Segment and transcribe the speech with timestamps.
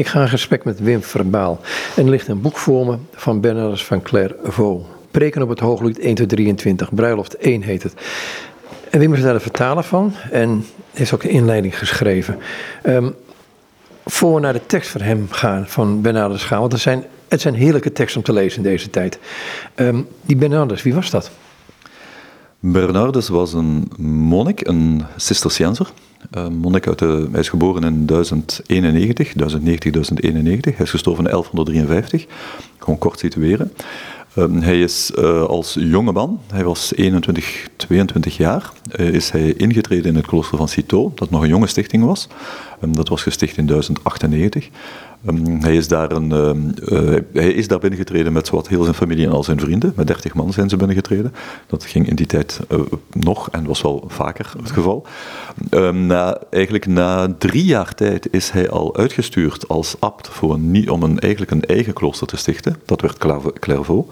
[0.00, 1.60] Ik ga in gesprek met Wim Verbaal.
[1.96, 4.86] En er ligt een boek voor me van Bernardus van Clairvaux.
[5.10, 6.94] Preken op het Hooglied 1 tot 23.
[6.94, 7.94] Bruiloft 1 heet het.
[8.90, 12.38] En Wim is daar de vertaler van en heeft ook de inleiding geschreven.
[12.86, 13.14] Um,
[14.06, 17.40] voor we naar de tekst van hem gaan, van Bernardus gaan, want het zijn, het
[17.40, 19.18] zijn heerlijke teksten om te lezen in deze tijd.
[19.74, 21.30] Um, die Bernardus, wie was dat?
[22.60, 25.90] Bernardus was een monnik, een Cisterciënser.
[26.50, 30.76] Monnik uit hij is geboren in 1091, 1090, 1091.
[30.76, 32.26] Hij is gestorven in 1153.
[32.78, 33.72] Gewoon kort situeren.
[34.36, 39.52] Um, hij is uh, als jonge man, hij was 21, 22 jaar, uh, is hij
[39.52, 42.28] ingetreden in het klooster van Citeaux, dat nog een jonge stichting was.
[42.84, 44.68] Um, dat was gesticht in 1098.
[45.26, 46.30] Um, hij, is daar een,
[46.88, 49.92] uh, hij is daar binnengetreden met zowat heel zijn familie en al zijn vrienden.
[49.96, 51.34] Met 30 man zijn ze binnengetreden.
[51.66, 52.80] Dat ging in die tijd uh,
[53.12, 55.06] nog en was wel vaker het geval.
[55.70, 60.90] Um, na, eigenlijk na drie jaar tijd is hij al uitgestuurd als abt voor een,
[60.90, 62.76] om een, eigenlijk een eigen klooster te stichten.
[62.84, 63.18] Dat werd
[63.58, 64.08] Clairvaux.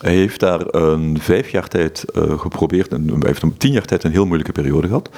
[0.00, 3.84] Hij heeft daar een vijf jaar tijd uh, geprobeerd, en hij heeft een tien jaar
[3.84, 5.10] tijd een heel moeilijke periode gehad.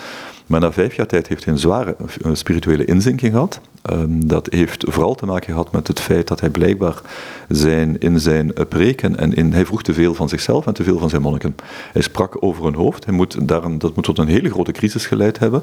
[0.47, 1.97] Maar na vijf jaar tijd heeft hij een zware
[2.33, 3.61] spirituele inzinking gehad.
[3.91, 7.01] Um, dat heeft vooral te maken gehad met het feit dat hij blijkbaar
[7.49, 10.99] zijn, in zijn preken en in, hij vroeg te veel van zichzelf en te veel
[10.99, 11.57] van zijn monniken.
[11.93, 13.05] Hij sprak over hun hoofd.
[13.05, 15.63] Hij moet daar een, dat moet tot een hele grote crisis geleid hebben.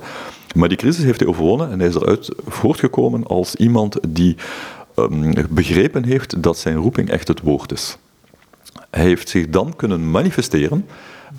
[0.56, 4.36] Maar die crisis heeft hij overwonnen en hij is eruit voortgekomen als iemand die
[4.96, 7.98] um, begrepen heeft dat zijn roeping echt het woord is.
[8.90, 10.86] Hij heeft zich dan kunnen manifesteren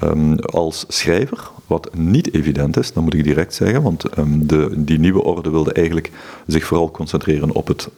[0.03, 4.73] um, als schrijver, wat niet evident is, dat moet ik direct zeggen, want um, de,
[4.77, 6.11] die nieuwe orde wilde eigenlijk
[6.47, 7.89] zich vooral concentreren op het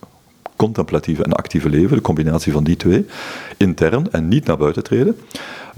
[0.57, 3.07] contemplatieve en actieve leven, de combinatie van die twee,
[3.57, 5.17] intern en niet naar buiten treden.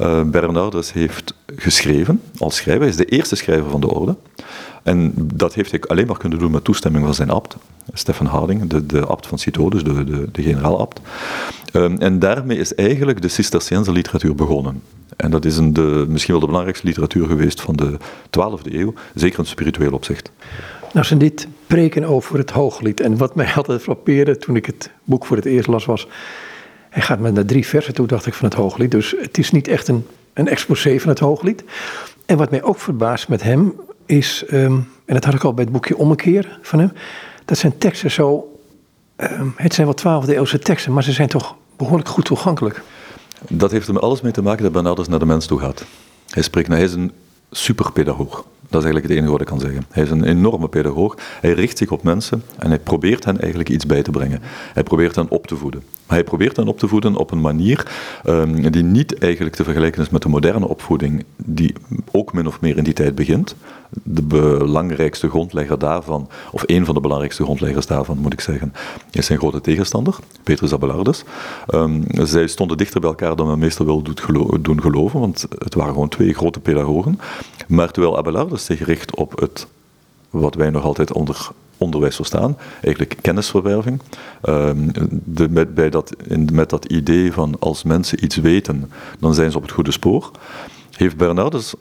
[0.01, 4.17] Uh, Bernardus heeft geschreven als schrijver, hij is de eerste schrijver van de orde.
[4.89, 7.57] En dat heeft hij alleen maar kunnen doen met toestemming van zijn abt,
[7.93, 11.01] Stefan Harding, de, de abt van Citeaux, dus de, de, de generaal-abt.
[11.73, 14.83] Um, en daarmee is eigenlijk de Cisterciënse literatuur begonnen.
[15.17, 18.95] En dat is een, de, misschien wel de belangrijkste literatuur geweest van de 12e eeuw,
[19.15, 20.31] zeker in spiritueel opzicht.
[20.93, 23.01] Nou zijn dit preken over het hooglied.
[23.01, 26.09] En wat mij altijd frappeerde toen ik het boek voor het eerst las was...
[26.89, 28.91] hij gaat met naar drie versen toe, dacht ik, van het hooglied.
[28.91, 31.65] Dus het is niet echt een, een exposé van het hooglied.
[32.27, 33.75] En wat mij ook verbaast met hem
[34.09, 34.45] is...
[34.53, 36.93] Um, en dat had ik al bij het boekje Ommekeer van hem...
[37.45, 38.59] dat zijn teksten zo...
[39.17, 42.83] Um, het zijn wel 12e eeuwse teksten, maar ze zijn toch behoorlijk goed toegankelijk.
[43.49, 45.85] Dat heeft er alles mee te maken dat Bernardus naar de mens toe gaat.
[46.31, 47.13] Hij spreekt, nou, hij is een
[47.51, 48.45] superpedagoog.
[48.69, 49.85] Dat is eigenlijk het enige wat ik kan zeggen.
[49.91, 51.17] Hij is een enorme pedagoog.
[51.41, 54.43] Hij richt zich op mensen en hij probeert hen eigenlijk iets bij te brengen.
[54.73, 55.83] Hij probeert hen op te voeden.
[56.09, 57.87] Maar hij probeert hen op te voeden op een manier
[58.27, 61.75] um, die niet eigenlijk te vergelijken is met de moderne opvoeding, die
[62.13, 63.55] ook min of meer in die tijd begint.
[64.03, 68.73] De belangrijkste grondlegger daarvan, of een van de belangrijkste grondleggers daarvan, moet ik zeggen,
[69.11, 71.25] is zijn grote tegenstander, Petrus Abelardus.
[71.75, 74.03] Um, zij stonden dichter bij elkaar dan men meestal wil
[74.61, 77.21] doen geloven, want het waren gewoon twee grote pedagogen.
[77.67, 79.67] Maar terwijl Abelardus zich richt op het,
[80.31, 84.01] wat wij nog altijd onder onderwijs verstaan, eigenlijk kennisverwerving.
[84.49, 84.91] Um,
[85.25, 89.51] de, met, bij dat, in, met dat idee van als mensen iets weten, dan zijn
[89.51, 90.31] ze op het goede spoor,
[90.97, 91.75] heeft Bernardus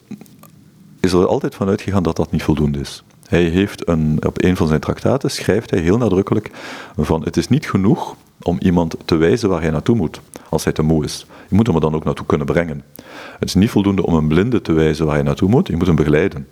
[1.00, 3.03] is er altijd van uitgegaan dat dat niet voldoende is.
[3.28, 6.52] Hij heeft een, op een van zijn traktaten schrijft hij heel nadrukkelijk
[6.98, 10.74] van het is niet genoeg om iemand te wijzen waar hij naartoe moet als hij
[10.74, 11.26] te moe is.
[11.50, 12.84] Je moet hem er dan ook naartoe kunnen brengen.
[13.40, 15.88] Het is niet voldoende om een blinde te wijzen waar hij naartoe moet, je moet
[15.88, 16.48] hem begeleiden.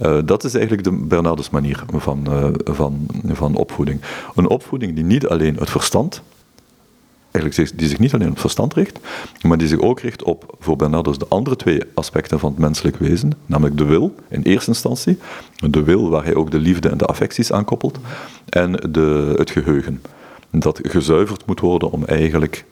[0.00, 4.00] Uh, dat is eigenlijk de Bernardus manier van, uh, van, van opvoeding.
[4.34, 6.22] Een opvoeding die niet alleen het verstand
[7.40, 8.98] eigenlijk die zich niet alleen op verstand richt,
[9.42, 12.96] maar die zich ook richt op, voor Bernardus, de andere twee aspecten van het menselijk
[12.96, 15.18] wezen, namelijk de wil in eerste instantie,
[15.56, 17.98] de wil waar hij ook de liefde en de affecties aan koppelt,
[18.48, 20.02] en de, het geheugen.
[20.50, 22.64] Dat gezuiverd moet worden om eigenlijk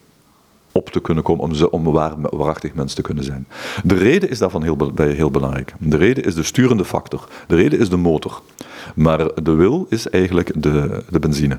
[0.85, 3.47] op te kunnen komen, om, ze, om waar, waarachtig mens te kunnen zijn.
[3.85, 5.75] De reden is daarvan heel, heel belangrijk.
[5.79, 7.29] De reden is de sturende factor.
[7.47, 8.43] De reden is de motor.
[8.95, 11.59] Maar de wil is eigenlijk de, de benzine.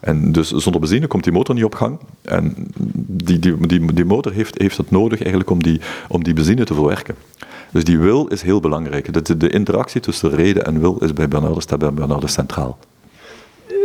[0.00, 1.98] En dus zonder benzine komt die motor niet op gang.
[2.22, 2.54] En
[3.06, 6.74] die, die, die, motor heeft, heeft het nodig eigenlijk om die, om die benzine te
[6.74, 7.14] verwerken.
[7.70, 9.26] Dus die wil is heel belangrijk.
[9.26, 12.78] De, de interactie tussen reden en wil is bij Bernardus, Bernardus centraal.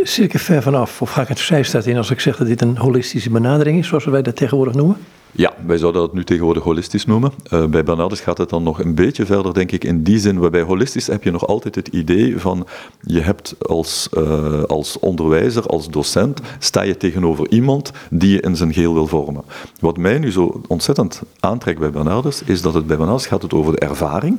[0.03, 2.47] Zit ik er ver vanaf, of ga ik het zijstaat in als ik zeg dat
[2.47, 4.97] dit een holistische benadering is, zoals wij dat tegenwoordig noemen?
[5.31, 7.31] Ja, wij zouden dat nu tegenwoordig holistisch noemen.
[7.53, 10.39] Uh, bij Bernardus gaat het dan nog een beetje verder, denk ik, in die zin,
[10.39, 12.67] waarbij holistisch heb je nog altijd het idee van,
[13.01, 18.55] je hebt als, uh, als onderwijzer, als docent, sta je tegenover iemand die je in
[18.55, 19.43] zijn geheel wil vormen.
[19.79, 23.53] Wat mij nu zo ontzettend aantrekt bij Bernardus, is dat het bij Bernardus gaat het
[23.53, 24.37] over de ervaring,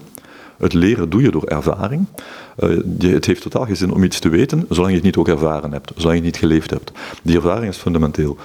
[0.58, 2.06] Het leren doe je door ervaring.
[2.58, 5.28] Uh, het heeft totaal geen zin om iets te weten, zolang je het niet ook
[5.28, 6.92] ervaren hebt, zolang je het niet geleefd hebt.
[7.22, 8.36] Die ervaring is fundamenteel.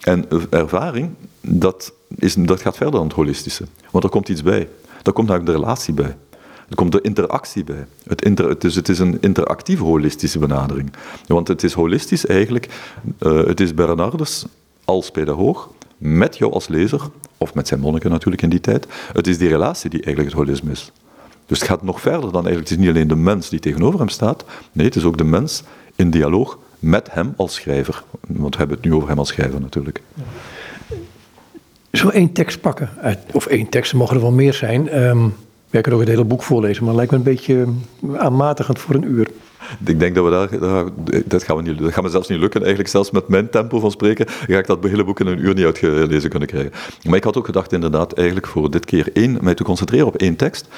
[0.00, 1.10] En ervaring,
[1.40, 3.64] dat, is, dat gaat verder dan het holistische.
[3.90, 4.68] Want er komt iets bij.
[5.02, 6.16] Daar komt namelijk de relatie bij.
[6.68, 7.86] Er komt de interactie bij.
[8.06, 10.92] Het, inter, het, is, een interactieve holistische benadering.
[11.26, 12.68] Want het is holistisch eigenlijk,
[13.20, 14.46] uh, het is Bernardus
[14.84, 18.86] als pedagoog, met jou als lezer, of met zijn monniken natuurlijk in die tijd.
[19.12, 20.92] Het is die relatie die eigenlijk het holisme is.
[21.48, 23.98] Dus het gaat nog verder dan eigenlijk, het is niet alleen de mens die tegenover
[23.98, 25.62] hem staat, nee, het is ook de mens
[25.96, 28.04] in dialoog met hem als schrijver.
[28.26, 30.02] Want we hebben het nu over hem als schrijver natuurlijk.
[31.92, 32.90] Zo één tekst pakken,
[33.32, 35.02] of één tekst, er mogen er wel meer zijn.
[35.02, 35.34] Um,
[35.70, 37.66] ja, ik kan ook het hele boek voorlezen, maar het lijkt me een beetje
[38.16, 39.28] aanmatigend voor een uur.
[39.84, 40.48] Ik denk dat we daar,
[41.24, 43.80] dat gaan we niet, dat gaat me zelfs niet lukken eigenlijk, zelfs met mijn tempo
[43.80, 46.72] van spreken, ga ik dat hele boek in een uur niet uitgelezen kunnen krijgen.
[47.04, 50.16] Maar ik had ook gedacht inderdaad eigenlijk voor dit keer één, mij te concentreren op
[50.16, 50.68] één tekst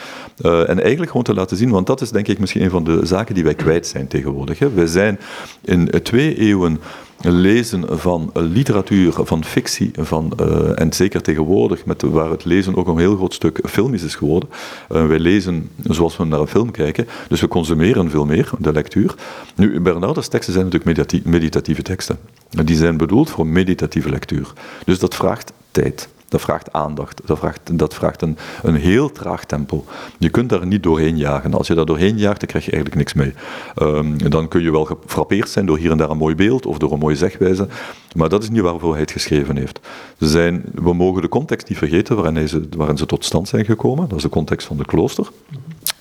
[0.41, 2.85] uh, en eigenlijk gewoon te laten zien, want dat is denk ik misschien een van
[2.85, 4.59] de zaken die wij kwijt zijn tegenwoordig.
[4.59, 4.73] Hè.
[4.73, 5.21] Wij zijn
[5.61, 6.81] in twee eeuwen
[7.21, 12.89] lezen van literatuur, van fictie, van, uh, en zeker tegenwoordig, met, waar het lezen ook
[12.89, 14.49] een heel groot stuk filmisch is geworden.
[14.93, 18.73] Uh, wij lezen zoals we naar een film kijken, dus we consumeren veel meer de
[18.73, 19.15] lectuur.
[19.55, 22.19] Nu, Bernardus teksten zijn natuurlijk meditatieve teksten.
[22.65, 24.53] Die zijn bedoeld voor meditatieve lectuur.
[24.85, 26.09] Dus dat vraagt tijd.
[26.31, 27.21] Dat vraagt aandacht.
[27.25, 29.85] Dat vraagt, dat vraagt een, een heel traag tempo.
[30.19, 31.55] Je kunt daar niet doorheen jagen.
[31.55, 33.35] Als je daar doorheen jaagt, dan krijg je eigenlijk niks mee.
[33.83, 36.79] Um, dan kun je wel gefrappeerd zijn door hier en daar een mooi beeld of
[36.79, 37.69] door een mooie zegwijze.
[38.15, 39.81] Maar dat is niet waarvoor hij het geschreven heeft.
[40.19, 44.09] Zijn, we mogen de context niet vergeten waarin, ze, waarin ze tot stand zijn gekomen.
[44.09, 45.29] Dat is de context van de klooster.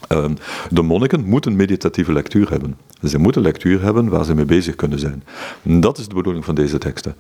[0.08, 0.34] Ehm,
[0.70, 2.78] de monniken moeten meditatieve lectuur hebben.
[3.04, 5.24] Ze moeten lectuur hebben waar ze mee bezig kunnen zijn.
[5.62, 7.16] Dat is de bedoeling van deze teksten.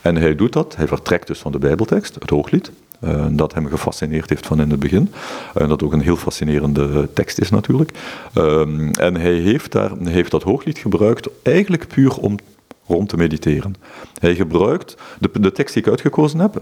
[0.00, 2.70] En hij doet dat, hij vertrekt dus van de Bijbeltekst, het Hooglied,
[3.04, 5.12] uh, dat hem gefascineerd heeft van in het begin.
[5.54, 7.90] En dat ook een heel fascinerende tekst is natuurlijk.
[8.34, 12.36] Ehm, en hij heeft, daar, heeft dat hooglied gebruikt eigenlijk puur om
[12.86, 13.74] rond te mediteren.
[14.18, 16.58] Hij gebruikt, de, de tekst die ik uitgekozen heb,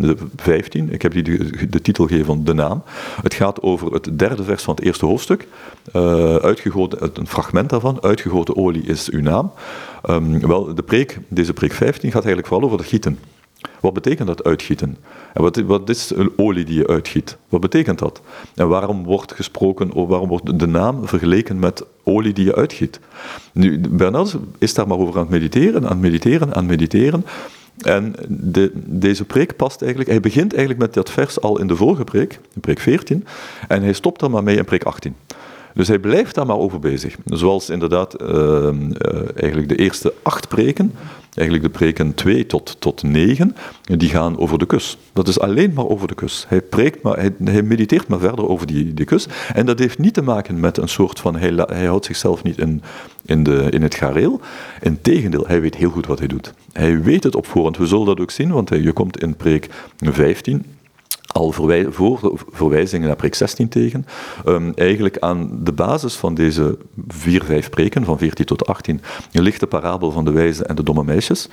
[0.00, 2.82] de 15, ik heb die de, de, titel gegeven van De Naam.
[3.22, 5.46] Het gaat over het derde vers van het eerste hoofdstuk.
[6.42, 9.52] Uitgegoten, een fragment daarvan, uitgegoten olie is uw naam.
[10.10, 13.18] Um, wel, de preek, deze preek 15 gaat eigenlijk vooral over het gieten.
[13.80, 14.96] Wat betekent dat uitgieten?
[15.32, 17.36] En wat, wat is een olie die je uitgiet?
[17.48, 18.20] Wat betekent dat?
[18.54, 23.00] En waarom wordt gesproken, waarom wordt de naam vergeleken met olie die je uitgiet?
[23.52, 27.24] Nu, Bernard is daar maar over aan het mediteren, aan het mediteren, aan het mediteren.
[27.78, 31.76] En de, deze preek past eigenlijk, hij begint eigenlijk met dat vers al in de
[31.76, 33.26] vorige preek, in preek 14,
[33.68, 35.14] en hij stopt er maar mee in preek 18.
[35.74, 37.16] Dus hij blijft daar maar over bezig.
[37.24, 38.70] Zoals inderdaad uh, uh,
[39.34, 40.92] eigenlijk de eerste acht preken,
[41.34, 44.98] eigenlijk de preken 2 tot, tot 9, die gaan over de kus.
[45.12, 46.44] Dat is alleen maar over de kus.
[46.48, 49.26] Hij, preekt maar, hij, hij mediteert maar verder over die, die kus.
[49.54, 52.58] En dat heeft niet te maken met een soort van, hij, hij houdt zichzelf niet
[52.58, 52.82] in,
[53.24, 54.40] in, de, in het gareel.
[54.80, 56.54] Integendeel, hij weet heel goed wat hij doet.
[56.72, 57.76] Hij weet het op voorhand.
[57.76, 59.68] We zullen dat ook zien, want je komt in preek
[59.98, 60.64] 15
[61.32, 64.06] al verwij voor, verwijzingen naar preek 16 tegen.
[64.46, 66.78] Um, eigenlijk aan de basis van deze
[67.08, 69.00] vier, vijf preken, van 14 tot 18,
[69.32, 71.48] ligt de parabel van de wijze en de domme meisjes.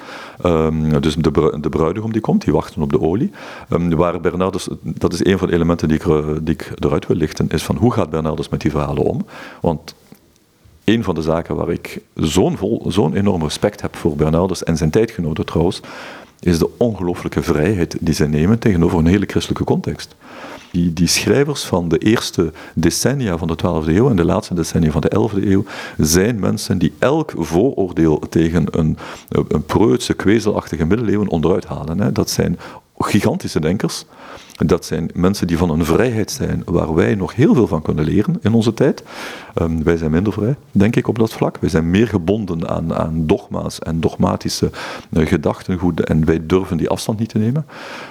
[0.46, 3.32] Um, dus de, de bruidegom die komt, die wachten op de olie.
[3.70, 6.06] Um, waar Bernardus, dat is een van de elementen die ik,
[6.46, 9.26] die ik eruit wil lichten, is van hoe gaat Bernardus met die verhalen om?
[9.62, 9.96] Want
[10.84, 12.58] een van de zaken waar ik zo'n
[12.88, 15.82] zo'n enorm respect heb voor Bernardus en zijn tijdgenoten trouwens,
[16.42, 20.16] is de ongelooflijke vrijheid die zij nemen tegenover een hele christelijke context.
[20.72, 24.92] Die, die schrijvers van de eerste decennia van de 12e eeuw en de laatste decennia
[24.92, 25.64] van de 11e eeuw
[25.98, 28.98] zijn mensen die elk vooroordeel tegen een,
[29.30, 32.00] een preutse, kwezelachtige middeleeuwen onderuit halen.
[32.00, 32.12] Hè.
[32.12, 32.60] Dat zijn
[33.02, 34.06] gigantische denkers.
[34.66, 38.06] Dat zijn mensen die van een vrijheid zijn waar wij nog heel veel van kunnen
[38.06, 39.04] leren in onze tijd.
[39.62, 41.58] Um, wij zijn minder vrij, denk ik, op dat vlak.
[41.58, 44.72] Wij zijn meer gebonden aan, aan dogma's en dogmatische
[45.10, 47.66] uh, gedachtengoed en wij durven die afstand niet te nemen.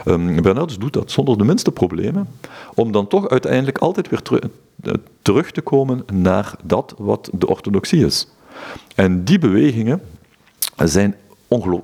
[0.04, 2.28] Um, Bernardus doet dat zonder de minste problemen,
[2.75, 4.40] om dan toch uiteindelijk altijd weer teru
[5.23, 8.28] terug te komen naar dat wat de orthodoxie is.
[8.94, 10.02] En die bewegingen
[10.76, 11.14] zijn,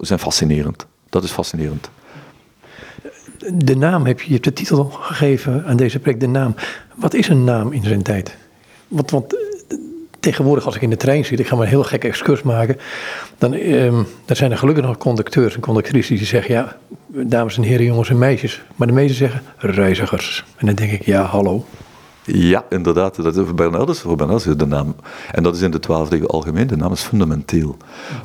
[0.00, 0.86] zijn fascinerend.
[1.08, 1.90] Dat is fascinerend
[3.54, 6.54] de naam heb je, je hebt de titel gegeven aan deze preek, de naam.
[6.94, 8.36] Wat is een naam in zijn tijd?
[8.88, 9.40] Want, eh,
[10.20, 12.76] tegenwoordig als ik in de trein zit, ik ga maar een heel gekke excurs maken,
[13.38, 16.76] dan, eh, zijn er gelukkig nog conducteurs en conductrices die zeggen, ja,
[17.06, 18.62] dames en heren, jongens en meisjes.
[18.76, 20.44] Maar de meesten zeggen reizigers.
[20.56, 21.64] En dan denk ik, ja, hallo.
[22.24, 23.22] Ja, inderdaad.
[23.22, 24.94] Dat is voor Bernardus, voor Bernardus de naam.
[25.32, 27.76] En dat is in de twaalfde algemeen, de naam is fundamenteel.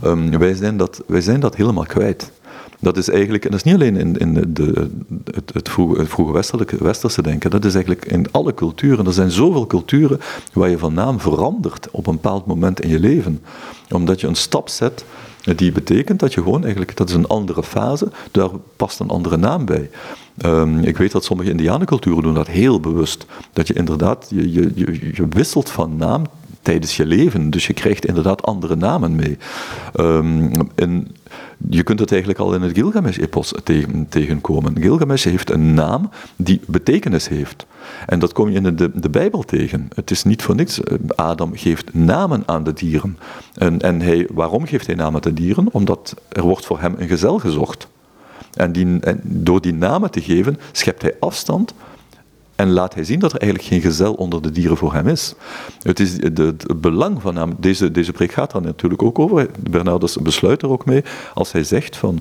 [0.04, 2.32] Um, wij, zijn dat, wij zijn dat helemaal kwijt.
[2.82, 4.90] Dat is eigenlijk, en dat is niet alleen in, in de,
[5.32, 6.32] het, het, vroege, vroege
[6.80, 9.06] westerse denken, dat is eigenlijk in alle culturen.
[9.06, 10.20] Er zijn zoveel culturen
[10.54, 13.42] waar je van naam verandert op een bepaald moment in je leven.
[13.90, 15.06] Omdat je een stap zet
[15.56, 19.38] die betekent dat je gewoon eigenlijk, dat is een andere fase, daar past een andere
[19.38, 19.90] naam bij.
[20.46, 23.26] Um, ik weet dat sommige indianenculturen doen dat heel bewust.
[23.54, 24.72] Dat je inderdaad, je,
[25.14, 26.24] je wisselt van naam
[26.62, 27.50] tijdens je leven.
[27.50, 29.38] Dus je krijgt inderdaad andere namen mee.
[30.00, 31.08] Um, en
[31.70, 34.82] je kunt het eigenlijk al in het Gilgamesh-epos tegen, tegenkomen.
[34.82, 37.65] Gilgamesh heeft een naam die betekenis heeft.
[38.06, 39.89] En dat kom je in de, de Bijbel tegen.
[39.96, 40.80] Het is niet voor niks.
[41.15, 43.18] Adam geeft namen aan de dieren.
[43.53, 45.68] En, en hij, waarom geeft hij namen aan de dieren?
[45.72, 47.88] Omdat er wordt voor hem een gezel gezocht.
[48.53, 51.74] En, die, en door die namen te geven, schept hij afstand
[52.62, 55.34] en laat hij zien dat er eigenlijk geen gezel onder de dieren voor hem is.
[55.82, 59.50] Het is de, het belang van hem, deze, deze preek gaat daar natuurlijk ook over.
[59.70, 61.03] Bernardus besluit er ook mee
[61.34, 62.20] als hij zegt van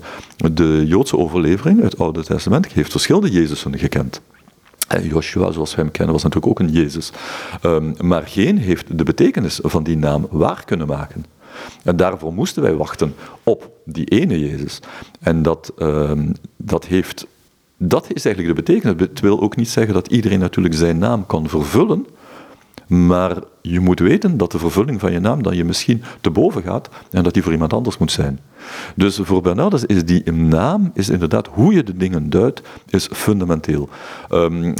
[0.53, 4.21] de Joodse overlevering, het Oude Testament, heeft verschillende Jezusen gekend.
[4.87, 7.11] En Joshua, zoals we hem kennen, was natuurlijk ook een Jezus.
[7.63, 11.25] Um, maar geen heeft de betekenis van die naam waar kunnen maken.
[11.83, 14.79] En daarvoor moesten wij wachten op die ene Jezus.
[15.19, 17.27] En dat, um, dat heeft
[17.83, 19.07] dat is eigenlijk de betekenis.
[19.07, 22.05] Het wil ook niet zeggen dat iedereen natuurlijk zijn naam kan vervullen,
[22.87, 26.63] maar je moet weten dat de vervulling van je naam dan je misschien te boven
[26.63, 28.39] gaat en dat die voor iemand anders moet zijn.
[28.95, 33.89] Dus voor Bernardus is die naam, is inderdaad hoe je de dingen duidt, is fundamenteel.
[34.31, 34.73] Um,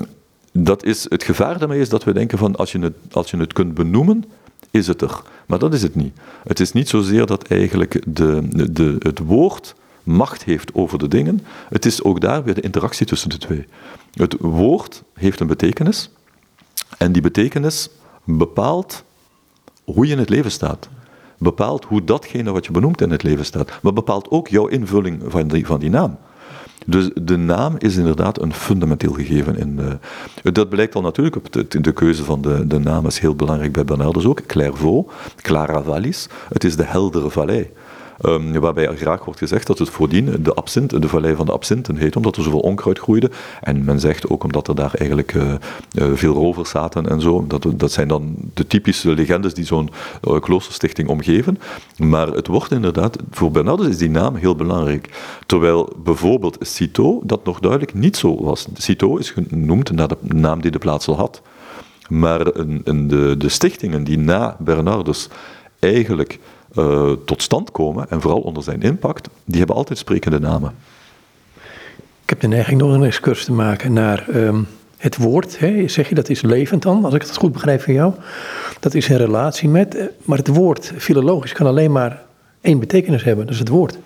[0.53, 3.38] dat is, het gevaar daarmee is dat we denken van als je het, als je
[3.38, 4.24] het kunt benoemen,
[4.72, 5.22] is het er.
[5.48, 6.13] Maar dat is het niet.
[6.43, 8.41] Het is niet zozeer dat eigenlijk de,
[8.72, 11.39] de, het woord macht heeft over de dingen.
[11.70, 13.65] Het is ook daar weer de interactie tussen de twee.
[14.13, 16.10] Het woord heeft een betekenis
[16.98, 17.89] en die betekenis
[18.24, 19.03] bepaalt
[19.84, 20.89] hoe je in het leven staat.
[21.38, 23.72] Bepaalt hoe datgene wat je benoemt in het leven staat.
[23.81, 26.17] Maar bepaalt ook jouw invulling van die, van die naam.
[26.86, 29.58] Dus de naam is inderdaad een fundamenteel gegeven.
[29.58, 30.00] In
[30.53, 33.72] dat blijkt al natuurlijk, op de, de keuze van de, de naam is heel belangrijk
[33.72, 34.46] bij Bernardus ook.
[34.46, 37.70] Clairvaux, Clara Vallis, het is de heldere vallei.
[38.25, 41.96] Um, waarbij graag wordt gezegd dat het voordien de absint, de vallei van de absinten
[41.96, 43.32] heet, omdat er zoveel onkruid groeide.
[43.62, 47.46] En men zegt ook omdat er daar eigenlijk uh, uh, veel rovers zaten en zo.
[47.48, 49.90] Dat, dat zijn dan de typische legendes die zo'n
[50.28, 51.60] uh, kloosterstichting omgeven.
[51.98, 55.10] Maar het wordt inderdaad, voor Bernardus is die naam heel belangrijk.
[55.46, 58.68] Terwijl bijvoorbeeld Citeaux dat nog duidelijk niet zo was.
[58.74, 61.42] Citeaux is genoemd naar de naam die de plaats al had.
[62.10, 65.28] Maar de, de stichtingen die na Bernardus
[65.80, 66.40] eigenlijk
[66.75, 70.74] uh, tot stand komen, en vooral onder zijn impact, die hebben altijd sprekende namen.
[72.24, 75.60] Ik heb de neiging nog een excursie te maken naar um, het woord.
[75.60, 75.88] Hè?
[75.88, 78.13] Zeg je dat is levend dan, als ik het goed begrijp van jou?
[78.80, 82.24] Dat is in relatie met, eh, maar het woord filologisch kan alleen maar
[82.62, 83.98] één betekenis hebben, dat is het woord.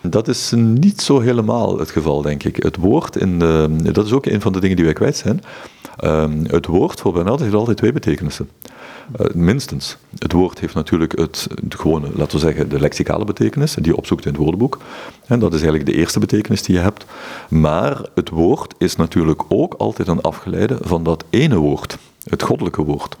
[0.00, 2.56] Dat is niet zo helemaal het geval, denk ik.
[2.56, 5.42] Het woord, in de, dat is ook een van de dingen die wij kwijt zijn.
[6.04, 8.48] Um, het woord voor Bernard heeft altijd twee betekenissen.
[9.20, 9.96] Uh, minstens.
[10.18, 14.24] Het woord heeft natuurlijk het, gewone, laten we zeggen, de lexicale betekenis, die je opzoekt
[14.24, 14.78] in het woordenboek.
[15.26, 17.04] En dat is eigenlijk de eerste betekenis die je hebt.
[17.48, 21.98] Maar het woord is natuurlijk ook altijd een afgeleide van dat ene woord,
[22.28, 23.16] het goddelijke woord.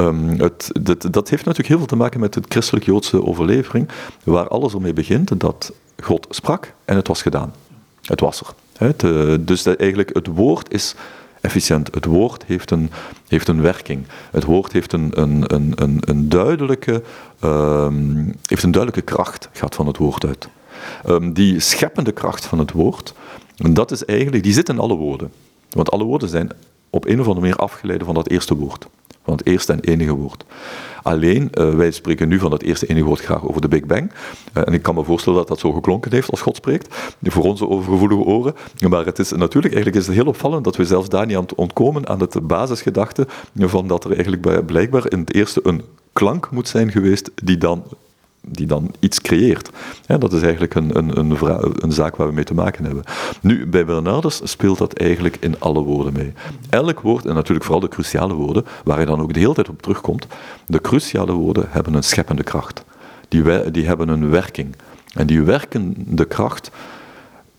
[0.00, 0.70] Um, het,
[1.10, 3.88] dat, heeft natuurlijk heel veel te maken met de christelijk-joodse overlevering,
[4.24, 5.72] waar alles ermee begint dat
[6.02, 7.54] God sprak en het was gedaan.
[8.02, 8.54] Het was er.
[9.40, 10.94] Dus eigenlijk het woord is
[11.40, 11.94] efficiënt.
[11.94, 12.90] Het woord heeft een,
[13.28, 14.06] heeft een werking.
[14.30, 17.02] Het woord heeft een, een, een, een, een duidelijke,
[17.44, 20.48] um, heeft een duidelijke kracht, gaat van het woord uit.
[21.06, 23.14] Um, die scheppende kracht van het woord,
[23.56, 25.32] dat is eigenlijk, die zit in alle woorden.
[25.70, 26.50] Want alle woorden zijn
[26.90, 28.86] op een of andere manier afgeleid van dat eerste woord.
[29.24, 30.44] Van het eerste en enige woord.
[31.02, 34.10] Alleen, uh, wij spreken nu van het eerste enige woord graag over de Big Bang.
[34.54, 37.44] Uh, en ik kan me voorstellen dat dat zo geklonken heeft als God spreekt, voor
[37.44, 38.54] onze overgevoelige oren.
[38.88, 41.46] Maar het is natuurlijk eigenlijk is het heel opvallend dat we zelfs daar niet aan
[41.56, 46.68] ontkomen aan het basisgedachte van dat er eigenlijk blijkbaar in het eerste een klank moet
[46.68, 47.84] zijn geweest die dan
[48.40, 49.70] die dan iets creëert.
[50.06, 51.36] Dat is eigenlijk een, een, een,
[51.82, 53.04] een, zaak waar we mee te maken hebben.
[53.40, 56.32] Nu, bij Bernardus speelt dat eigenlijk in alle woorden mee.
[56.70, 59.68] Elk woord, en natuurlijk vooral de cruciale woorden, waar hij dan ook de hele tijd
[59.68, 60.26] op terugkomt,
[60.66, 62.84] de cruciale woorden hebben een scheppende kracht.
[63.28, 64.74] Die, die hebben een werking.
[65.14, 66.70] En die werkende kracht,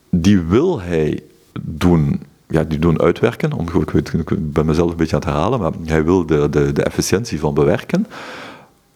[0.09, 1.23] die wil hij
[1.61, 2.21] doen
[2.51, 3.53] ja, die doen uitwerken.
[3.53, 4.13] Om, ik, weet,
[4.53, 7.53] ben mezelf een beetje aan het herhalen, maar hij wil de, de, de efficiëntie van
[7.53, 8.07] bewerken.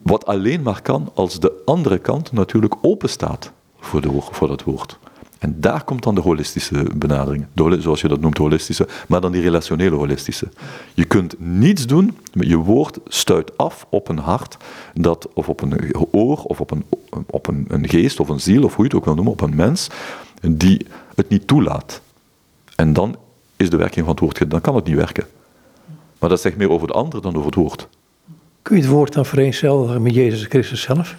[0.05, 4.63] Wat alleen maar kan als de andere kant natuurlijk open staat voor, de, voor dat
[4.63, 4.97] woord.
[5.39, 9.31] En daar komt dan de holistische benadering, de, zoals je dat noemt, holistische, maar dan
[9.31, 10.49] die relationele holistische.
[10.93, 14.57] Je kunt niets doen, je woord stuit af op een hart,
[14.93, 16.85] dat, of op een oor, of op, een,
[17.25, 19.41] op een, een geest, of een ziel, of hoe je het ook wil noemen, op
[19.41, 19.89] een mens,
[20.41, 20.85] die
[21.15, 22.01] het niet toelaat.
[22.75, 23.15] En dan
[23.55, 25.25] is de werking van het woord, dan kan het niet werken.
[26.19, 27.87] Maar dat zegt meer over de ander dan over het woord.
[28.65, 31.15] Kun je het woord dan vereenzelvigen met Jezus Christus zelf?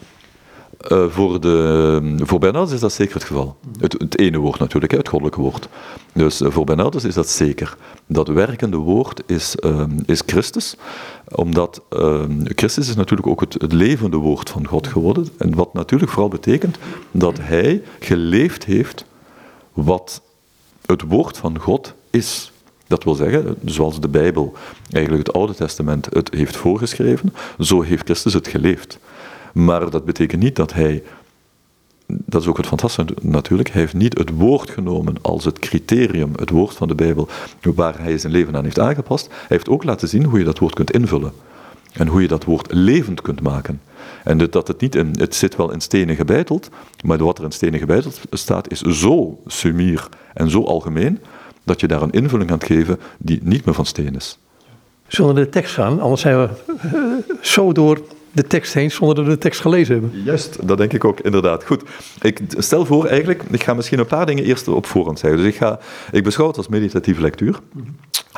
[0.93, 3.57] Uh, voor, de, voor Bernardus is dat zeker het geval.
[3.79, 5.69] Het, het ene woord natuurlijk, het goddelijke woord.
[6.13, 7.77] Dus uh, voor Bernardus is dat zeker.
[8.07, 10.77] Dat werkende woord is, uh, is Christus,
[11.35, 15.29] omdat ehm, Christus is natuurlijk ook het, het, levende woord van God geworden.
[15.39, 16.79] En wat natuurlijk vooral betekent
[17.11, 19.05] dat hij geleefd heeft
[19.73, 20.23] wat
[20.87, 22.53] het woord van God is.
[22.87, 24.55] Dat wil zeggen, zoals de Bijbel,
[24.91, 28.99] eigenlijk het Oude Testament, het heeft voorgeschreven, zo heeft Christus het geleefd.
[29.53, 31.03] Maar dat betekent niet dat hij,
[32.07, 36.33] dat is ook het fantastische natuurlijk, hij heeft niet het woord genomen als het criterium,
[36.37, 37.29] het woord van de Bijbel,
[37.61, 39.27] waar hij zijn leven aan heeft aangepast.
[39.27, 41.33] Hij heeft ook laten zien hoe je dat woord kunt invullen.
[41.93, 43.81] En hoe je dat woord levend kunt maken.
[44.25, 46.69] En dat het niet in, het zit wel in stenen gebeiteld,
[47.05, 51.21] maar wat er in stenen gebeiteld staat is zo sumier en zo algemeen,
[51.67, 54.39] dat je daar een invulling aan geven die niet meer van steen is.
[55.07, 56.01] Zullen we de tekst gaan?
[56.01, 56.49] Anders zijn we
[56.83, 57.03] eh,
[57.41, 58.01] zo door
[58.33, 60.23] de tekst heen zonder dat we de tekst gelezen hebben.
[60.25, 61.65] Juist, dat denk ik ook, inderdaad.
[61.65, 61.83] Goed,
[62.21, 65.39] ik stel voor eigenlijk, ik ga misschien een paar dingen eerst op voorhand zeggen.
[65.39, 65.79] Dus ik, ga,
[66.13, 67.59] ik beschouw het als meditatieve lectuur.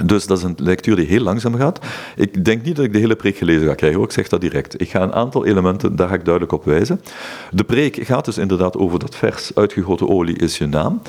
[0.04, 1.78] Dus dat is een lectuur die heel langzaam gaat.
[2.16, 4.80] Ik denk niet dat ik de hele preek gelezen ga krijgen, ik zeg dat direct.
[4.80, 7.00] Ik ga een aantal elementen, daar ga ik duidelijk op wijzen.
[7.50, 11.02] De preek gaat dus inderdaad over dat vers, uitgegoten olie is je naam.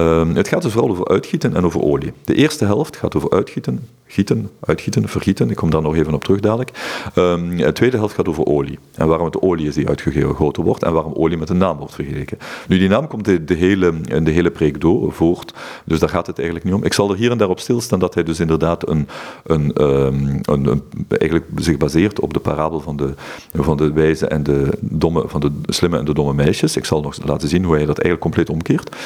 [0.00, 2.12] Um, het gaat dus vooral over uitgieten en over olie.
[2.24, 5.50] De eerste helft gaat over uitgieten, gieten, uitgieten, vergieten.
[5.50, 6.70] Ik kom daar nog even op terug dadelijk.
[7.14, 8.78] Um, de tweede helft gaat over olie.
[8.94, 11.94] En waarom het olie is die uitgegoten wordt en waarom olie met een naam wordt
[11.94, 12.38] vergeleken.
[12.68, 16.26] Nu, die naam komt de, de hele, de hele preek door, voort, dus daar gaat
[16.26, 16.84] het eigenlijk niet om.
[16.84, 19.08] Ik zal er hier en daar op stilstaan dat hij dus inderdaad een,
[19.44, 23.14] een, um, een, een, eigenlijk zich baseert op de parabel van de,
[23.52, 26.76] van de wijze en de domme, van de slimme en de domme meisjes.
[26.76, 28.96] Ik zal nog laten zien hoe hij dat eigenlijk compleet omkeert.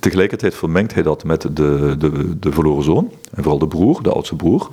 [0.00, 4.12] Tegelijkertijd vermengt hij dat met de, de, de verloren zoon, en vooral de broer, de
[4.12, 4.68] oudste broer.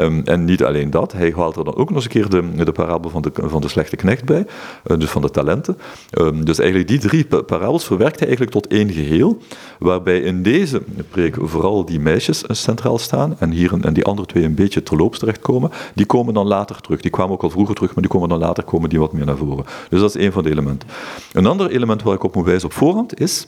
[0.00, 2.64] Um, en niet alleen dat, hij haalt er dan ook nog eens een keer de,
[2.64, 4.46] de parabel van de, van de slechte knecht bij,
[4.86, 5.78] uh, dus van de talenten.
[6.18, 9.38] Um, dus eigenlijk die drie parabels verwerkt hij eigenlijk tot één geheel,
[9.78, 14.44] waarbij in deze preek vooral die meisjes centraal staan en, hier, en die andere twee
[14.44, 15.70] een beetje terloops terechtkomen.
[15.94, 17.00] Die komen dan later terug.
[17.00, 19.26] Die kwamen ook al vroeger terug, maar die komen dan later komen die wat meer
[19.26, 19.64] naar voren.
[19.88, 20.88] Dus dat is één van de elementen.
[21.32, 23.46] Een ander element waar ik op moet wijzen op voorhand is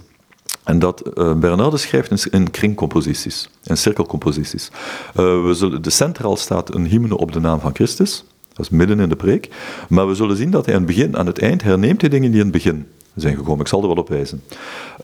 [0.65, 4.71] en dat uh, Bernardus schrijft in, kringcomposities, in cirkelcomposities.
[4.71, 8.25] Uh, we zullen, de centraal staat een hymne op de naam van Christus.
[8.53, 9.49] Dat is midden in de preek.
[9.89, 12.31] Maar we zullen zien dat hij aan het begin, aan het eind, herneemt hij dingen
[12.31, 13.61] die in het begin zijn gekomen.
[13.61, 14.43] Ik zal er wel op wijzen.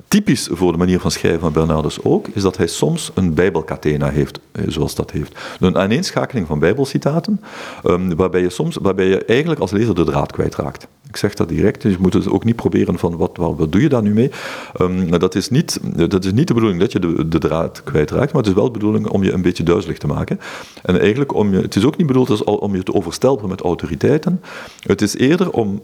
[0.08, 4.10] Typisch voor de manier van schrijven van Bernardus ook, is dat hij soms een bijbelcatena
[4.10, 5.38] heeft, eh, zoals dat heeft.
[5.60, 7.40] Een aaneenschakeling van bijbelcitaten,
[7.84, 10.86] um, waarbij, je soms, waarbij je eigenlijk als lezer de draad kwijtraakt.
[11.16, 13.72] Ik zeg dat direct, dus je moet het ook niet proberen van wat, wat, wat
[13.72, 14.30] doe je daar nu mee.
[14.80, 18.32] Um, dat, is niet, dat is niet de bedoeling dat je de, de draad kwijtraakt,
[18.32, 20.40] maar het is wel de bedoeling om je een beetje duizelig te maken.
[20.82, 23.60] En eigenlijk om je, het is ook niet bedoeld als, om je te overstelpen met
[23.60, 24.40] autoriteiten.
[24.80, 25.82] Het is eerder om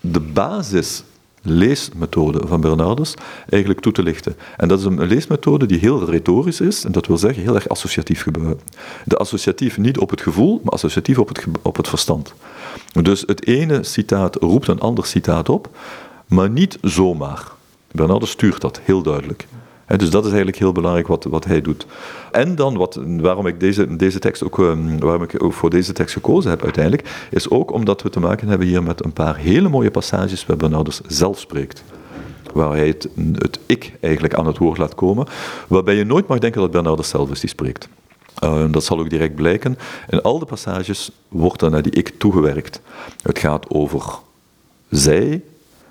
[0.00, 1.04] de basis
[1.44, 3.14] leesmethode van Bernardus
[3.48, 4.36] eigenlijk toe te lichten.
[4.56, 7.68] En dat is een leesmethode die heel retorisch is, en dat wil zeggen heel erg
[7.68, 8.60] associatief gebeuren.
[9.04, 12.34] De associatief niet op het gevoel, maar associatief op het, op het verstand.
[13.02, 15.68] Dus het ene citaat roept een ander citaat op,
[16.26, 17.52] maar niet zomaar.
[17.90, 19.46] Bernardus stuurt dat heel duidelijk
[19.86, 21.86] dus dat is eigenlijk heel belangrijk wat, wat hij doet.
[22.32, 25.92] En dan, wat, waarom, ik deze, deze tekst ook, ehm, waarom ik ook voor deze
[25.92, 29.36] tekst gekozen heb uiteindelijk, is ook omdat we te maken hebben hier met een paar
[29.36, 31.84] hele mooie passages waar Bernardus zelf spreekt.
[32.52, 35.26] Waar hij het, het ik eigenlijk aan het woord laat komen,
[35.68, 37.88] waarbij je nooit mag denken dat Bernardus zelf is die spreekt.
[38.44, 39.78] Uh, dat zal ook direct blijken.
[40.08, 42.80] In al de passages wordt er naar die ik toegewerkt.
[43.22, 44.18] Het gaat over
[44.90, 45.42] zij,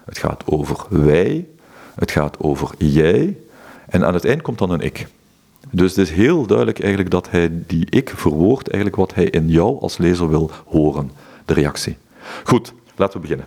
[0.06, 1.48] het gaat over wij,
[1.96, 3.38] het gaat over jij,
[3.94, 5.08] en aan het eind komt dan een ik.
[5.72, 9.50] Dus het is heel duidelijk eigenlijk dat hij die ik verwoordt eigenlijk wat hij in
[9.50, 11.12] jou als lezer wil horen,
[11.46, 11.98] de reactie.
[12.44, 13.46] Goed, laten we beginnen.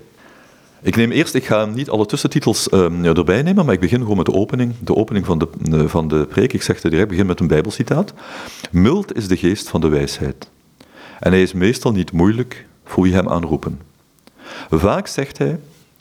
[0.82, 4.16] Ik neem eerst, ik ga niet alle tussentitels uh, erbij nemen, maar ik begin gewoon
[4.16, 4.74] met de opening.
[4.80, 6.52] De opening van de, uh, van de preek.
[6.52, 8.12] Ik zeg het direct, begin met een bijbelcitaat.
[8.70, 10.50] Mild is de geest van de wijsheid.
[11.20, 13.80] En hij is meestal niet moeilijk voor wie hem aanroepen.
[14.70, 15.59] Vaak zegt hij,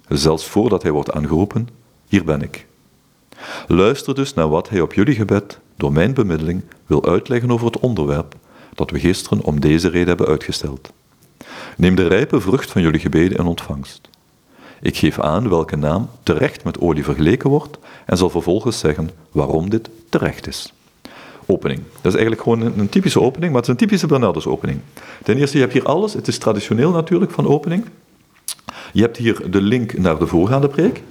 [0.07, 1.69] zelfs voordat hij wordt aangeroepen,
[2.07, 2.65] hier ben ik.
[3.67, 7.79] Luister dus naar wat hij op jullie gebed, door mijn bemiddeling, wil uitleggen over het
[7.79, 8.35] onderwerp
[8.73, 10.91] dat we gisteren om deze reden hebben uitgesteld.
[11.77, 14.09] Neem de rijpe vrucht van jullie gebeden in ontvangst.
[14.81, 19.69] Ik geef aan welke naam terecht met olie vergeleken wordt en zal vervolgens zeggen waarom
[19.69, 20.73] dit terecht is.
[21.45, 21.79] Opening.
[22.01, 24.79] Dat is eigenlijk gewoon een, typische opening, maar het is een typische Bernardus opening.
[25.23, 26.13] Ten eerste, je hebt hier alles.
[26.13, 27.85] Het is traditioneel natuurlijk van opening.
[28.93, 31.03] Je hebt hier de link naar de voorgaande preek.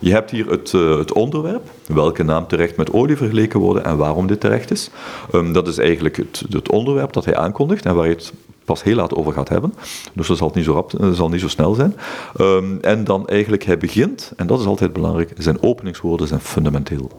[0.00, 3.96] Je hebt hier het, uh, het onderwerp, welke naam terecht met olie vergeleken worden en
[3.96, 4.90] waarom dit terecht is.
[5.32, 8.32] Um, dat is eigenlijk het, het, onderwerp dat hij aankondigt en waar hij het
[8.64, 9.74] pas heel laat over gaat hebben.
[10.12, 11.96] Dus dat zal niet zo, rap, dat zal niet zo snel zijn.
[12.40, 17.10] Um, en dan eigenlijk, hij begint, en dat is altijd belangrijk, zijn openingswoorden zijn fundamenteel.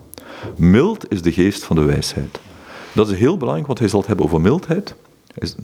[0.55, 2.39] Mild is de geest van de wijsheid.
[2.93, 4.95] Dat is heel belangrijk, want hij zal het hebben over mildheid.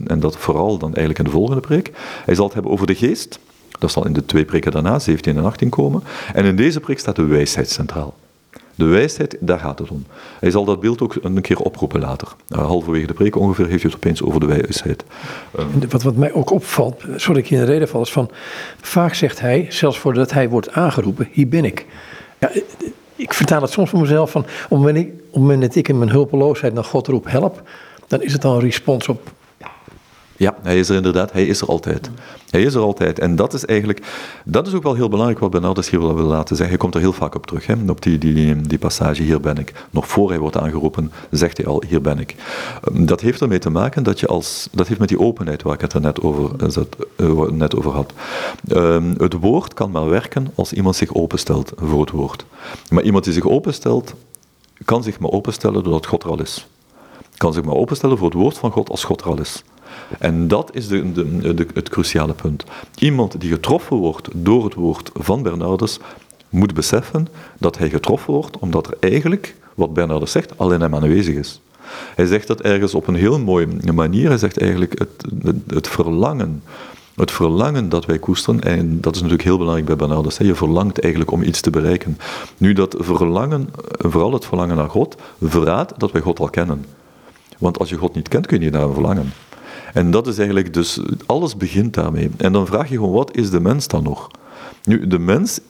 [0.06, 1.90] En dat vooral dan eigenlijk in de volgende preek.
[2.24, 3.38] Hij zal het hebben over de geest.
[3.78, 6.02] Dat zal in de twee preken daarna, 17 en 18, komen.
[6.34, 8.14] En in deze preek staat de wijsheid centraal.
[8.74, 10.04] De wijsheid, daar gaat het om.
[10.40, 12.28] Hij zal dat beeld ook een keer oproepen later.
[12.48, 15.04] Uh, halverwege de preek ongeveer heeft hij het opeens over de wijsheid.
[15.58, 18.30] Uh, wat, wat mij ook opvalt, sorry ik je in de reden val, is van...
[18.80, 21.86] Vaak zegt hij, zelfs voordat hij wordt aangeroepen, hier ben ik.
[22.38, 22.50] Ja,
[23.16, 26.74] ik vertaal het soms voor mezelf van, op het moment dat ik in mijn hulpeloosheid
[26.74, 27.62] naar God roep, help,
[28.06, 29.32] dan is het al een respons op
[30.36, 31.32] ja, hij is er inderdaad.
[31.32, 32.10] Hij is er altijd.
[32.50, 33.18] Hij is er altijd.
[33.18, 34.06] En dat is eigenlijk,
[34.44, 36.68] dat is ook wel heel belangrijk wat Bernardus hier wil laten zeggen.
[36.68, 39.58] Hij komt er heel vaak op terug, hè, op die, die, die passage, hier ben
[39.58, 39.72] ik.
[39.90, 42.34] Nog voor hij wordt aangeroepen, zegt hij al, hier ben ik.
[42.84, 45.74] Ehm, dat heeft ermee te maken dat je als, dat heeft met die openheid waar
[45.74, 46.50] ik het er net over,
[47.16, 48.12] eh, net over had.
[48.68, 52.44] Ehm, het woord kan maar werken als iemand zich openstelt voor het woord.
[52.90, 54.14] Maar iemand die zich openstelt,
[54.84, 56.66] kan zich maar openstellen doordat God er al is.
[57.36, 59.64] Kan zich maar openstellen voor het woord van God als God er al is.
[60.18, 62.64] En dat is de, de, de, het cruciale punt.
[62.98, 65.98] Iemand die getroffen wordt door het woord van Bernardus,
[66.48, 70.94] moet beseffen dat hij getroffen wordt omdat er eigenlijk, wat Bernardus zegt, al in hem
[70.94, 71.60] aanwezig is.
[72.14, 74.28] Hij zegt dat ergens op een heel mooie manier.
[74.28, 76.62] Hij zegt eigenlijk het, het, het verlangen
[77.16, 81.00] het verlangen dat wij koesteren, en dat is natuurlijk heel belangrijk bij Bernardus, je verlangt
[81.00, 82.18] eigenlijk om iets te bereiken.
[82.56, 83.68] Nu, dat verlangen,
[83.98, 86.84] vooral het verlangen naar God, verraadt dat wij God al kennen.
[87.58, 89.32] Want als je God niet kent, kun je niet naar hem verlangen.
[89.96, 92.30] En dat is eigenlijk dus, alles begint daarmee.
[92.36, 94.30] En dan vraag je gewoon, wat is de mens dan nog?
[94.84, 95.60] Nu, de mens,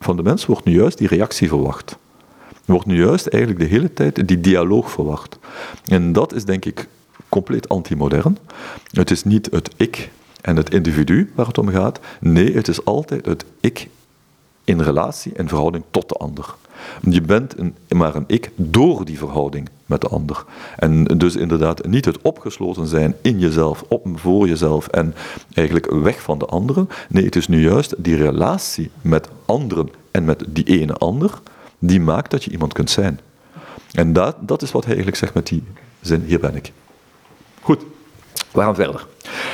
[0.00, 1.98] van de mens wordt nu juist die reactie verwacht.
[2.50, 5.38] Er wordt nu juist eigenlijk de hele tijd die dialoog verwacht.
[5.84, 6.88] En dat is denk ik
[7.28, 8.38] compleet antimodern.
[8.90, 12.00] Het is niet het ik en het individu waar het om gaat.
[12.20, 13.88] Nee, het is altijd het ik
[14.64, 16.54] in relatie en verhouding tot de ander.
[17.00, 20.44] Je bent een, maar een ik door die verhouding met de ander.
[20.76, 25.14] En dus inderdaad niet het opgesloten zijn in jezelf, op, voor jezelf en
[25.54, 26.88] eigenlijk weg van de anderen.
[27.08, 31.40] Nee, het is nu juist die relatie met anderen en met die ene ander,
[31.78, 33.20] die maakt dat je iemand kunt zijn.
[33.92, 35.62] En dat, dat is wat hij eigenlijk zegt met die
[36.00, 36.72] zin, hier ben ik.
[37.60, 37.82] Goed,
[38.58, 39.06] we gaan verder.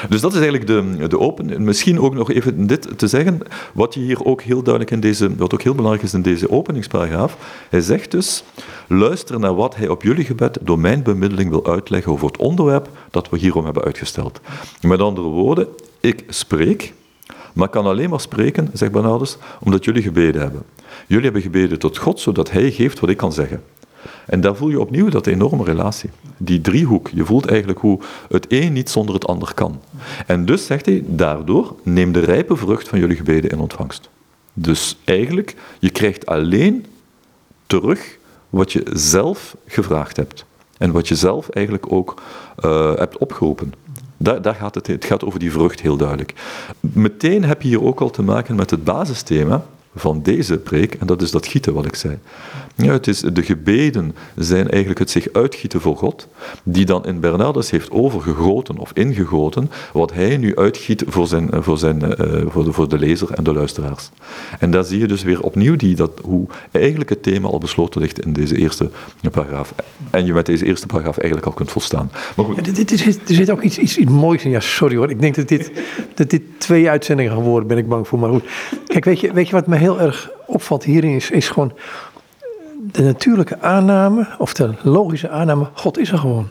[0.08, 1.64] Dus dat is eigenlijk de, de open.
[1.64, 3.40] Misschien ook nog even dit te zeggen,
[3.72, 6.50] wat je hier ook heel duidelijk in deze, wat ook heel belangrijk is in deze
[6.50, 7.36] openingsparagraaf.
[7.70, 8.44] Hij zegt dus,
[8.86, 12.88] luister naar wat hij op jullie gebed door mijn bemiddeling wil uitleggen over het onderwerp
[13.10, 14.40] dat we hierom hebben uitgesteld.
[14.80, 15.68] Met andere woorden,
[16.00, 16.92] ik spreek,
[17.52, 20.62] maar kan alleen maar spreken, zegt Bernardus, omdat jullie gebeden hebben.
[21.06, 23.62] Jullie hebben gebeden tot God, zodat Hij geeft wat ik kan zeggen.
[24.26, 26.10] En daar voel je opnieuw dat enorme relatie.
[26.36, 29.80] Die driehoek, je voelt eigenlijk hoe het een niet zonder het ander kan.
[30.26, 34.10] En dus zegt hij, daardoor neem de rijpe vrucht van jullie gebeden in ontvangst.
[34.52, 36.86] Dus eigenlijk, je krijgt alleen
[37.66, 38.18] terug
[38.50, 40.44] wat je zelf gevraagd hebt.
[40.78, 42.22] En wat je zelf eigenlijk ook
[42.64, 43.72] uh, hebt opgeroepen.
[44.16, 46.34] Daar, gaat het, het gaat over die vrucht heel duidelijk.
[46.80, 51.06] Meteen heb je hier ook al te maken met het basisthema van deze preek, en
[51.06, 52.18] dat is dat gieten wat ik zei.
[52.76, 56.28] Ja, het is, de gebeden zijn eigenlijk het zich uitgieten voor God,
[56.62, 61.78] die dan in Bernardus heeft overgegoten of ingegoten, wat hij nu uitgiet voor, zijn, voor,
[61.78, 64.10] zijn, uh, voor, de, voor de lezer en de luisteraars.
[64.58, 68.00] En daar zie je dus weer opnieuw die, dat, hoe eigenlijk het thema al besloten
[68.00, 68.90] ligt in deze eerste
[69.30, 69.74] paragraaf.
[70.10, 72.10] En je met deze eerste paragraaf eigenlijk al kunt volstaan.
[72.36, 72.64] Maar goed.
[72.64, 74.50] Dit, dit, er zit ook iets, iets, iets moois in.
[74.50, 75.10] Ja, sorry hoor.
[75.10, 75.70] Ik denk dat dit,
[76.14, 78.18] dat dit twee uitzendingen gaan worden, ben ik bang voor.
[78.18, 78.44] Maar goed.
[78.86, 81.72] Kijk, weet je, weet je wat mij heel erg opvalt hierin is, is gewoon
[82.92, 86.48] de natuurlijke aanname, of de logische aanname, God is er gewoon.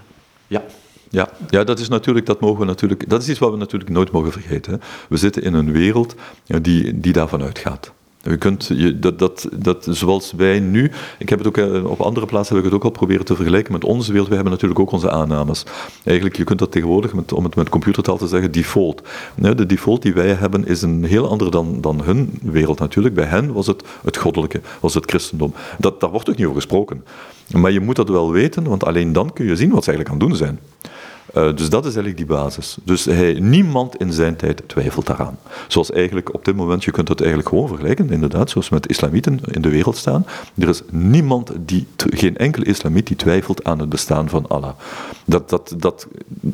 [0.48, 0.64] Ja.
[1.10, 3.92] Ja, ja, dat is natuurlijk, dat mogen we natuurlijk, dat is iets wat we natuurlijk
[3.92, 4.82] nooit mogen vergeten.
[5.10, 6.16] We zitten in een wereld
[6.46, 7.92] die, die daarvan uitgaat.
[8.26, 12.02] Je kunt, je, dat, dat, dat, zoals wij nu, ik heb het ook eh, op
[12.02, 14.30] andere plaatsen heb ik het ook al proberen te vergelijken met onze wereld.
[14.30, 15.66] We hebben natuurlijk ook onze aannames.
[16.04, 19.02] Eigenlijk, je kunt dat tegenwoordig, om het met computertaal te zeggen, default.
[19.36, 23.16] De default die wij hebben is een heel ander dan, dan hun wereld natuurlijk.
[23.16, 25.54] Bij hen was het het goddelijke, was het christendom.
[25.80, 27.04] Dat, daar wordt ook niet over gesproken.
[27.52, 30.10] Maar je moet dat wel weten, want alleen dan kun je zien wat ze eigenlijk
[30.10, 30.60] aan het doen zijn.
[31.38, 32.78] Uh, dus dat is eigenlijk die basis.
[32.84, 35.38] Dus hij, niemand in zijn tijd twijfelt daaraan.
[35.68, 39.40] Zoals eigenlijk op dit moment, je kunt het eigenlijk gewoon vergelijken, inderdaad, zoals met islamieten
[39.52, 40.26] in de wereld staan.
[40.58, 44.72] Er is niemand, die, geen enkele islamiet die twijfelt aan het bestaan van Allah.
[45.26, 46.08] Dat, dat, dat,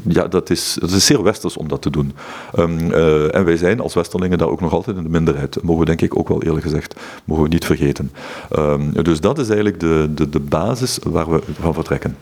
[0.08, 2.14] ja, dat, is, dat is zeer westers om dat te doen.
[2.60, 5.54] Um, uh, en wij zijn als westerlingen daar ook nog altijd in de minderheid.
[5.54, 8.12] Dat mogen we denk ik ook wel eerlijk gezegd, mogen we niet vergeten.
[8.58, 12.16] Um, dus dat is eigenlijk de, de, de basis waar we van vertrekken.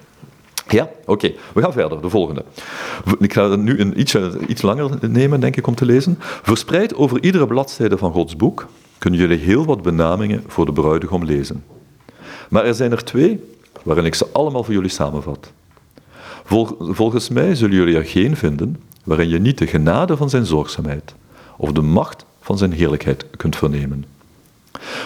[0.67, 1.33] Ja, oké.
[1.53, 2.01] We gaan verder.
[2.01, 2.43] De volgende.
[3.19, 4.15] Ik ga het nu een iets,
[4.47, 6.15] iets langer nemen, denk ik, om te lezen.
[6.19, 11.25] Verspreid over iedere bladzijde van Gods boek kunnen jullie heel wat benamingen voor de bruidegom
[11.25, 11.63] lezen.
[12.49, 13.43] Maar er zijn er twee
[13.83, 15.51] waarin ik ze allemaal voor jullie samenvat.
[16.79, 21.15] volgens mij zullen jullie er geen vinden waarin je niet de genade van zijn zorgzaamheid
[21.57, 24.05] of de macht van zijn heerlijkheid kunt vernemen.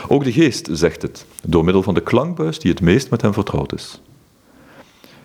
[0.08, 3.34] Ook de geest zegt het, door middel van de klankbuis die het meest met hem
[3.34, 4.02] vertrouwd is.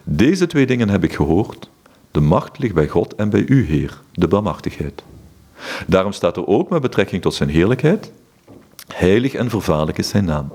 [0.09, 1.71] Deze twee dingen heb ik gehoord.
[2.11, 5.03] De macht ligt bij God en bij u, Heer, de barmachtigheid.
[5.87, 8.13] Daarom staat er ook met betrekking tot zijn heerlijkheid,
[8.95, 10.53] heilig en vervaarlijk is zijn naam.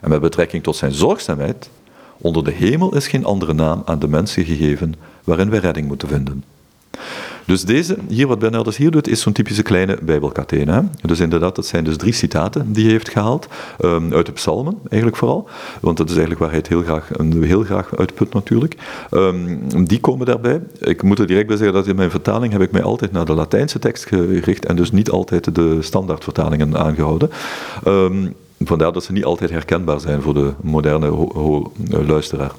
[0.00, 1.70] En met betrekking tot zijn zorgzaamheid,
[2.16, 4.94] onder de hemel is geen andere naam aan de mensen gegeven
[5.24, 6.44] waarin wij redding moeten vinden.
[7.46, 10.84] Dus deze, hier wat Bernardus hier doet, is zo'n typische kleine bijbelkatene.
[11.02, 13.48] Dus inderdaad, dat zijn dus drie citaten die hij heeft gehaald,
[13.80, 15.48] um, uit de psalmen eigenlijk vooral,
[15.80, 18.76] want dat is eigenlijk waar hij het heel graag, heel graag uitput natuurlijk.
[19.10, 20.60] Um, die komen daarbij.
[20.80, 23.24] Ik moet er direct bij zeggen dat in mijn vertaling heb ik mij altijd naar
[23.24, 27.30] de Latijnse tekst gericht en dus niet altijd de standaardvertalingen aangehouden.
[27.86, 31.28] Um, vandaar dat ze niet altijd herkenbaar zijn voor de moderne
[32.06, 32.52] luisteraar.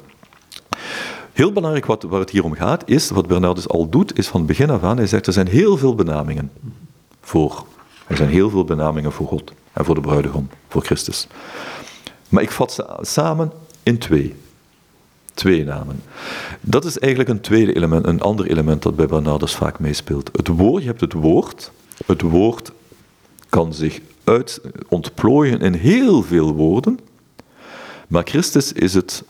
[1.38, 4.46] Heel belangrijk wat, waar het hier om gaat, is, wat Bernardus al doet, is van
[4.46, 6.50] begin af aan, hij zegt er zijn heel veel benamingen
[7.20, 7.66] voor.
[8.06, 11.26] Er zijn heel veel benamingen voor God en voor de bruidegom, voor Christus.
[12.28, 14.34] Maar ik vat ze samen in twee.
[15.34, 16.02] Twee namen.
[16.60, 20.30] Dat is eigenlijk een tweede element, een ander element dat bij Bernardus vaak meespeelt.
[20.32, 21.70] Het woord, je hebt het woord.
[22.06, 22.72] Het woord
[23.48, 26.98] kan zich uit, ontplooien in heel veel woorden.
[28.08, 29.24] Maar Christus is het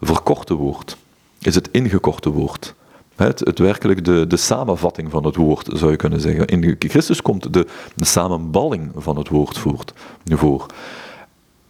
[0.00, 0.96] verkorte woord
[1.46, 2.74] is het ingekorte woord.
[3.16, 6.46] Het, het werkelijk de, de samenvatting van het woord, zou je kunnen zeggen.
[6.46, 9.92] In Christus komt de, samenballing van het woord voort,
[10.24, 10.66] voor.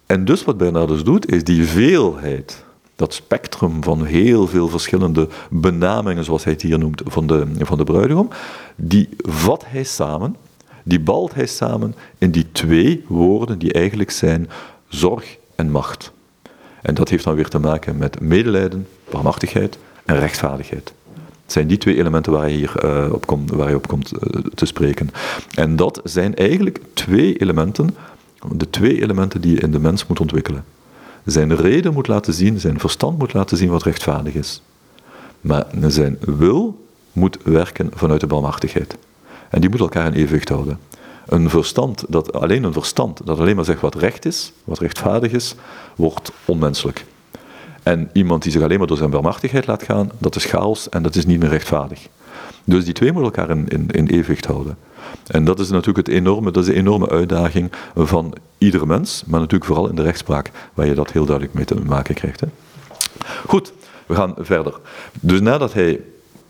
[0.07, 2.65] En dus wat Bernardus doet, is die veelheid,
[2.97, 7.79] dat spectrum van heel veel verschillende benamingen, zoals hij het hier noemt, van de, van
[7.79, 8.29] de bruidegom,
[8.77, 10.37] die vat hij samen,
[10.83, 14.51] die balt hij samen in die twee woorden die eigenlijk zijn
[14.89, 16.13] zorg en macht.
[16.83, 20.93] En dat heeft dan weer te maken met medelijden, barmachtigheid en rechtvaardigheid.
[21.43, 24.13] Het zijn die twee elementen waar je hier uh, op, komt, waar je op komt
[24.13, 25.11] uh, te spreken.
[25.55, 27.97] En dat zijn eigenlijk twee elementen,
[28.53, 30.65] de twee elementen die je in de mens moet ontwikkelen.
[31.25, 34.63] Zijn reden moet laten zien, zijn verstand moet laten zien wat rechtvaardig is.
[35.41, 38.97] Maar zijn wil moet werken vanuit de barmachtigheid.
[39.51, 40.79] En die moet elkaar in evenwicht houden.
[41.27, 45.33] Een verstand dat, alleen een verstand dat alleen maar zegt wat recht is, wat rechtvaardig
[45.33, 45.55] is,
[45.97, 47.05] wordt onmenselijk.
[47.85, 51.03] En iemand die zich alleen maar door zijn barmachtigheid laat gaan, dat is chaos en
[51.03, 52.09] dat is niet meer rechtvaardig.
[52.65, 54.77] Dus die twee moeten elkaar in, in, in evenwicht houden.
[55.27, 59.41] En dat is natuurlijk het enorme, dat is de enorme uitdaging van ieder mens, maar
[59.41, 62.41] natuurlijk vooral in de rechtspraak, waar je dat heel duidelijk mee te maken krijgt.
[62.41, 62.47] Hè.
[63.47, 63.73] Goed,
[64.07, 64.75] we gaan verder.
[65.21, 66.01] Dus nadat hij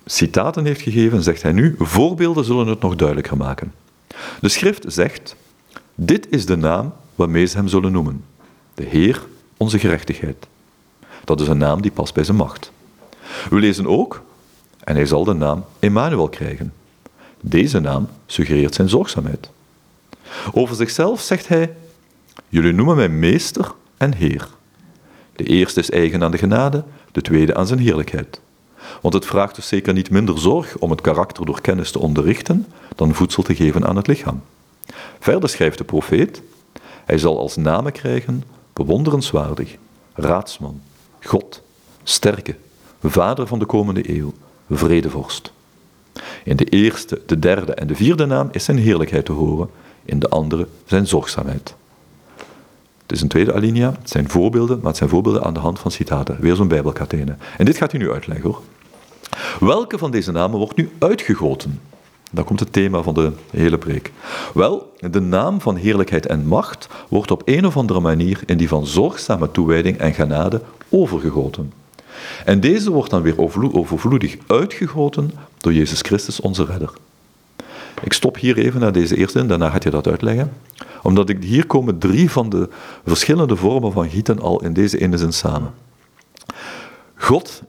[0.06, 3.72] citaten heeft gegeven, zegt hij nu, voorbeelden zullen het nog duidelijker maken.
[4.40, 5.36] De schrift zegt,
[5.94, 8.24] dit is de naam waarmee ze hem zullen noemen.
[8.74, 9.22] De Heer,
[9.56, 10.46] onze gerechtigheid.
[11.24, 12.72] Dat is een naam die past bij zijn macht.
[13.50, 14.22] We lezen ook,
[14.84, 16.72] en hij zal de naam Emmanuel krijgen.
[17.40, 19.50] Deze naam suggereert zijn zorgzaamheid.
[20.52, 21.76] Over zichzelf zegt hij,
[22.48, 24.48] jullie noemen mij meester en heer.
[25.36, 28.40] De eerste is eigen aan de genade, de tweede aan zijn heerlijkheid.
[29.00, 32.66] Want het vraagt dus zeker niet minder zorg om het karakter door kennis te onderrichten
[32.96, 34.42] dan voedsel te geven aan het lichaam.
[35.18, 36.42] Verder schrijft de profeet,
[37.04, 39.76] hij zal als namen krijgen bewonderenswaardig,
[40.14, 40.80] raadsman,
[41.24, 41.62] God,
[42.02, 42.54] sterke,
[43.02, 44.32] vader van de komende eeuw,
[44.70, 45.52] vredevorst.
[46.44, 49.70] In de eerste, de derde en de vierde naam is zijn heerlijkheid te horen,
[50.04, 51.74] in de andere zijn zorgzaamheid.
[53.02, 55.78] Het is een tweede alinea, het zijn voorbeelden, maar het zijn voorbeelden aan de hand
[55.78, 56.40] van citaten.
[56.40, 57.36] Weer zo'n bijbelkatene.
[57.58, 58.60] En dit gaat u nu uitleggen hoor.
[59.60, 61.80] Welke van deze namen wordt nu uitgegoten?
[62.34, 64.12] Dan komt het thema van de hele preek.
[64.54, 68.68] Wel, de naam van heerlijkheid en macht wordt op een of andere manier in die
[68.68, 71.72] van zorgzame toewijding en genade overgegoten.
[72.44, 73.40] En deze wordt dan weer
[73.72, 76.90] overvloedig uitgegoten door Jezus Christus, onze redder.
[78.02, 80.52] Ik stop hier even naar deze eerste en daarna gaat je dat uitleggen.
[81.02, 82.68] Omdat ik, hier komen drie van de
[83.06, 85.74] verschillende vormen van gieten al in deze ene zin samen.
[87.14, 87.62] God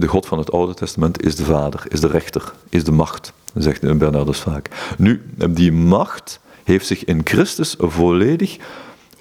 [0.00, 3.32] de God van het Oude Testament is de Vader, is de rechter, is de macht,
[3.54, 4.94] zegt Bernardus vaak.
[4.98, 8.56] Nu, die macht heeft zich in Christus volledig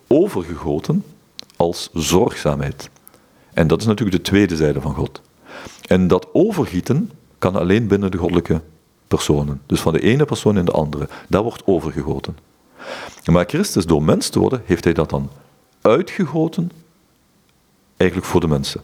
[0.07, 1.03] overgegoten
[1.55, 2.89] als zorgzaamheid.
[3.53, 5.21] En dat is natuurlijk de tweede zijde van God.
[5.87, 8.61] En dat overgieten kan alleen binnen de goddelijke
[9.07, 9.61] personen.
[9.65, 11.09] Dus van de ene persoon in de andere.
[11.27, 12.37] Dat wordt overgegoten.
[13.25, 15.29] Maar Christus, door mens te worden, heeft hij dat dan
[15.81, 16.71] uitgegoten,
[17.97, 18.81] eigenlijk voor de mensen.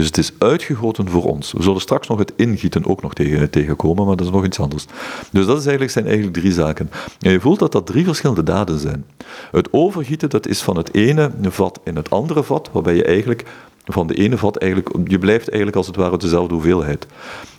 [0.00, 1.52] Dus het is uitgegoten voor ons.
[1.52, 4.60] We zullen straks nog het ingieten ook nog tegen, tegenkomen, maar dat is nog iets
[4.60, 4.86] anders.
[5.32, 6.90] Dus dat eigenlijk, zijn eigenlijk drie zaken.
[7.20, 9.04] En je voelt dat dat drie verschillende daden zijn.
[9.50, 13.44] Het overgieten, dat is van het ene vat in het andere vat, waarbij je eigenlijk
[13.84, 17.06] van de ene vat eigenlijk, je blijft eigenlijk als het ware dezelfde hoeveelheid.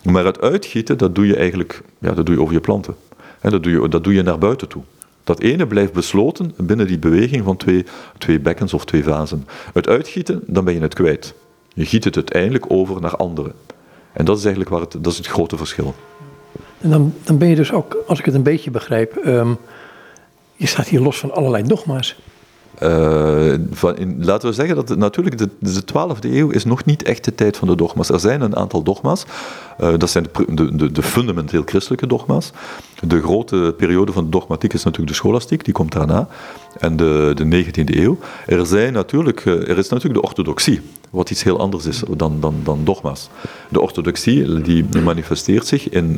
[0.04, 2.96] Maar het uitgieten, dat doe je eigenlijk, ja, dat doe je over je planten.
[3.42, 4.84] dat, doe je, dat doe je naar buiten toe.
[5.24, 7.86] Dat ene blijft besloten binnen die beweging van twee,
[8.18, 9.48] twee bekkens of twee vazen.
[9.74, 11.34] Het uitgieten, dan ben je het kwijt.
[11.74, 13.54] Je giet het uiteindelijk over naar anderen.
[14.14, 15.96] En dat is eigenlijk waar het, dat is het grote verschil.
[16.82, 19.58] En dan, dan ben je dus ook, als ik het een beetje begrijp, um,
[20.56, 22.16] je staat hier los van allerlei dogma's.
[22.84, 26.86] Uh, van in, laten we zeggen dat het, natuurlijk de, de 12e eeuw is nog
[26.86, 28.10] niet echt de tijd van de dogma's.
[28.10, 29.26] Er zijn een aantal dogma's.
[29.82, 32.52] Uh, dat zijn de, de, de, fundamenteel christelijke dogma's.
[33.00, 36.28] De grote periode van de dogmatiek is natuurlijk de scholastiek, die komt daarna.
[36.80, 38.18] En de, de 19e eeuw.
[38.46, 42.40] Er, zijn natuurlijk, uh, er is natuurlijk de orthodoxie wat iets heel anders is dan,
[42.40, 43.30] dan, dan dogma's.
[43.70, 46.18] De orthodoxie die manifesteert zich in,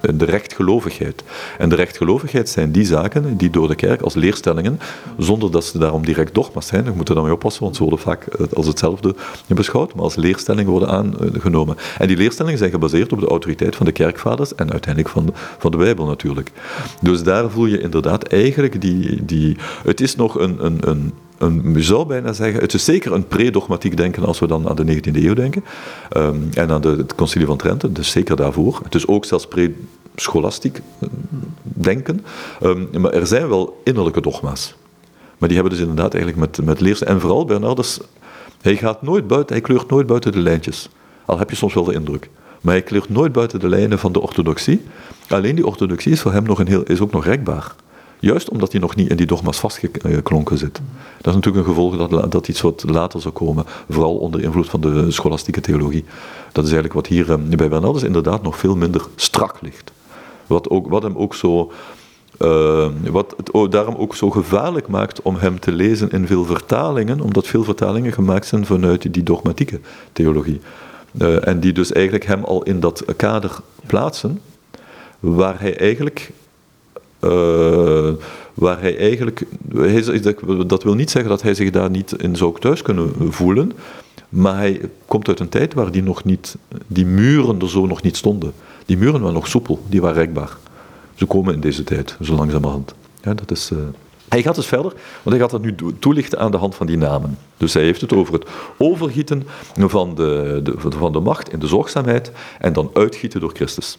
[0.00, 1.24] de rechtgelovigheid.
[1.58, 4.80] En de rechtgelovigheid zijn die zaken die door de kerk als leerstellingen,
[5.18, 8.26] zonder dat ze daarom direct dogma's zijn, we moeten daarmee oppassen, want ze worden vaak
[8.52, 9.14] als hetzelfde
[9.46, 11.76] beschouwd, maar als leerstellingen worden aangenomen.
[11.98, 15.32] En die leerstellingen zijn gebaseerd op de autoriteit van de kerkvaders en uiteindelijk van de,
[15.58, 16.52] van de Bijbel natuurlijk.
[17.00, 19.24] Dus daar voel je inderdaad eigenlijk die...
[19.24, 23.12] die het is nog een, een, een een, je zou bijna zeggen, het is zeker
[23.12, 25.64] een pre-dogmatiek denken als we dan aan de 19e eeuw denken.
[26.16, 28.80] Um, en aan de, het concilie van Trente, dus zeker daarvoor.
[28.82, 31.08] Het is ook zelfs pre-scholastiek eh,
[31.62, 32.24] denken.
[32.62, 34.74] Um, maar er zijn wel innerlijke dogma's.
[35.38, 37.02] Maar die hebben dus inderdaad eigenlijk met, met leers...
[37.02, 38.00] En vooral Bernardus,
[38.60, 40.88] hij gaat nooit buiten, hij kleurt nooit buiten de lijntjes.
[41.24, 42.30] Al heb je soms wel de indruk.
[42.60, 44.82] Maar hij kleurt nooit buiten de lijnen van de orthodoxie.
[45.28, 47.74] Alleen die orthodoxie is voor hem nog een heel, is ook nog rekbaar.
[48.20, 50.80] Juist omdat hij nog niet in die dogma's vastgeklonken zit.
[51.16, 54.68] Dat is natuurlijk een gevolg dat, dat iets wat later zou komen, vooral onder invloed
[54.68, 56.04] van de scholastieke theologie.
[56.52, 59.92] Dat is eigenlijk wat hier ehm, bij Bernardus inderdaad nog veel minder strak ligt.
[60.46, 61.72] Wat, ook, wat hem ook zo
[62.38, 67.20] uh, wat het daarom ook zo gevaarlijk maakt om hem te lezen in veel vertalingen,
[67.20, 69.80] omdat veel vertalingen gemaakt zijn vanuit die dogmatieke
[70.12, 70.60] theologie.
[71.20, 74.40] Uh, en die dus eigenlijk hem al in dat kader plaatsen,
[75.20, 76.30] waar hij eigenlijk
[77.20, 78.10] uh,
[78.54, 79.42] waar hij eigenlijk.
[80.66, 83.72] dat wil niet zeggen dat hij zich daar niet in zou thuis kunnen voelen.
[84.28, 88.02] Maar hij komt uit een tijd waar die, nog niet, die muren er zo nog
[88.02, 88.52] niet stonden.
[88.86, 90.56] Die muren waren nog soepel, die waren rekbaar.
[91.14, 92.94] Ze komen in deze tijd, zo langzamerhand.
[93.22, 93.78] Ja, dat is, uh...
[94.28, 96.96] Hij gaat dus verder, want hij gaat dat nu toelichten aan de hand van die
[96.96, 97.38] namen.
[97.56, 98.46] Dus hij heeft het over het
[98.78, 103.98] overgieten van de, de, van de macht in de zorgzaamheid en dan uitgieten door Christus.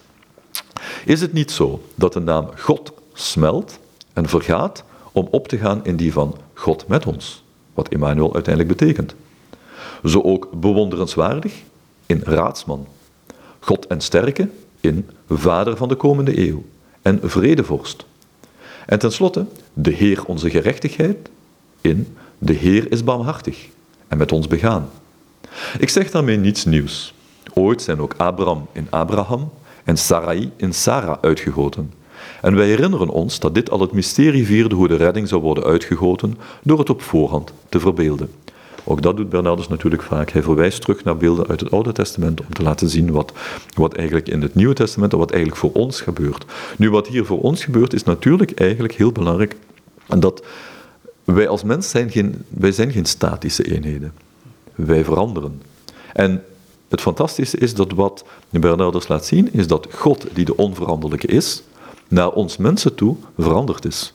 [1.05, 3.79] Is het niet zo dat de naam God smelt
[4.13, 8.77] en vergaat om op te gaan in die van God met ons, wat Emmanuel uiteindelijk
[8.77, 9.15] betekent.
[10.05, 11.53] Zo ook bewonderenswaardig
[12.05, 12.87] in raadsman,
[13.59, 16.63] God en sterke in vader van de komende eeuw
[17.01, 18.05] en vredevorst.
[18.85, 21.29] En tenslotte de Heer onze gerechtigheid
[21.81, 23.67] in de Heer is barmhartig
[24.07, 24.89] en met ons begaan.
[25.79, 27.13] Ik zeg daarmee niets nieuws.
[27.53, 29.51] Ooit zijn ook Abraham in Abraham
[29.83, 31.93] en Sarai in Sarah uitgegoten.
[32.41, 35.63] En wij herinneren ons dat dit al het mysterie vierde hoe de redding zou worden
[35.63, 38.29] uitgegoten door het op voorhand te verbeelden.
[38.83, 40.31] Ook dat doet Bernardus natuurlijk vaak.
[40.31, 43.33] Hij verwijst terug naar beelden uit het Oude Testament om te laten zien wat,
[43.73, 46.45] wat eigenlijk in het Nieuwe Testament, wat eigenlijk voor ons gebeurt.
[46.77, 49.55] Nu, wat hier voor ons gebeurt, is natuurlijk eigenlijk heel belangrijk.
[50.07, 50.43] En dat
[51.23, 54.13] wij als mens zijn geen, wij zijn geen statische eenheden.
[54.75, 55.61] Wij veranderen.
[56.13, 56.43] En
[56.87, 61.63] het fantastische is dat wat Bernardus laat zien, is dat God, die de onveranderlijke is,
[62.09, 64.13] naar ons mensen toe veranderd is.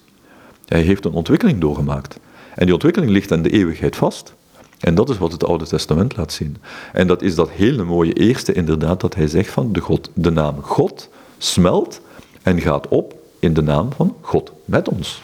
[0.66, 2.18] Hij heeft een ontwikkeling doorgemaakt.
[2.54, 4.34] En die ontwikkeling ligt aan de eeuwigheid vast.
[4.80, 6.56] En dat is wat het Oude Testament laat zien.
[6.92, 10.30] En dat is dat hele mooie eerste inderdaad dat hij zegt van de, God, de
[10.30, 12.00] naam God smelt
[12.42, 15.22] en gaat op in de naam van God met ons.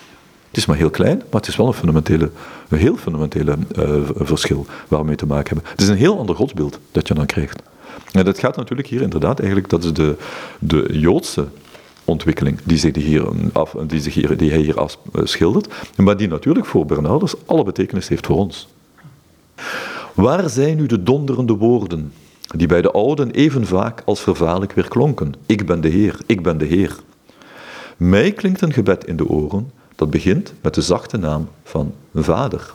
[0.49, 2.31] Het is maar heel klein, maar het is wel een, fundamentele,
[2.69, 5.71] een heel fundamentele uh, verschil waar we mee te maken hebben.
[5.71, 7.63] Het is een heel ander godsbeeld dat je dan krijgt.
[8.13, 10.17] En dat gaat natuurlijk hier inderdaad eigenlijk, dat is de,
[10.59, 11.47] de Joodse
[12.11, 14.81] ontwikkeling die, zich hier af, die, zich hier, die hij hier
[15.13, 18.69] afschildert, maar die natuurlijk voor Bernardus alle betekenis heeft voor ons.
[20.15, 22.13] Waar zijn nu de donderende woorden
[22.57, 25.35] die bij de ouden even vaak als vervaarlijk weer klonken.
[25.47, 26.97] Ik ben de Heer, ik ben de Heer.
[27.97, 32.73] Mij klinkt een gebed in de oren dat begint met de zachte naam van Vader.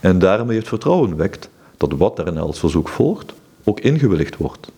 [0.00, 3.32] En daarmee het vertrouwen wekt dat wat daarna als verzoek volgt,
[3.64, 4.70] ook ingewilligd wordt.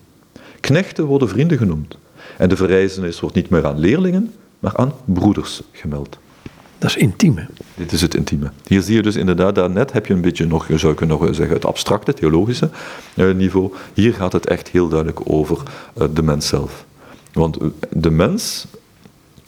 [0.60, 1.96] Knechten worden vrienden genoemd.
[2.38, 6.18] En de verrijzenis wordt niet meer aan leerlingen, maar aan broeders gemeld.
[6.82, 7.46] Dat is intieme.
[7.74, 8.50] Dit is het intieme.
[8.66, 11.54] Hier zie je dus inderdaad, daarnet heb je een beetje nog, zou ik nog zeggen,
[11.54, 12.70] het abstracte, theologische
[13.14, 13.72] eh, niveau.
[13.94, 15.58] Hier gaat het echt heel duidelijk over
[15.94, 16.84] eh, de mens zelf.
[17.32, 18.66] Want eh, de mens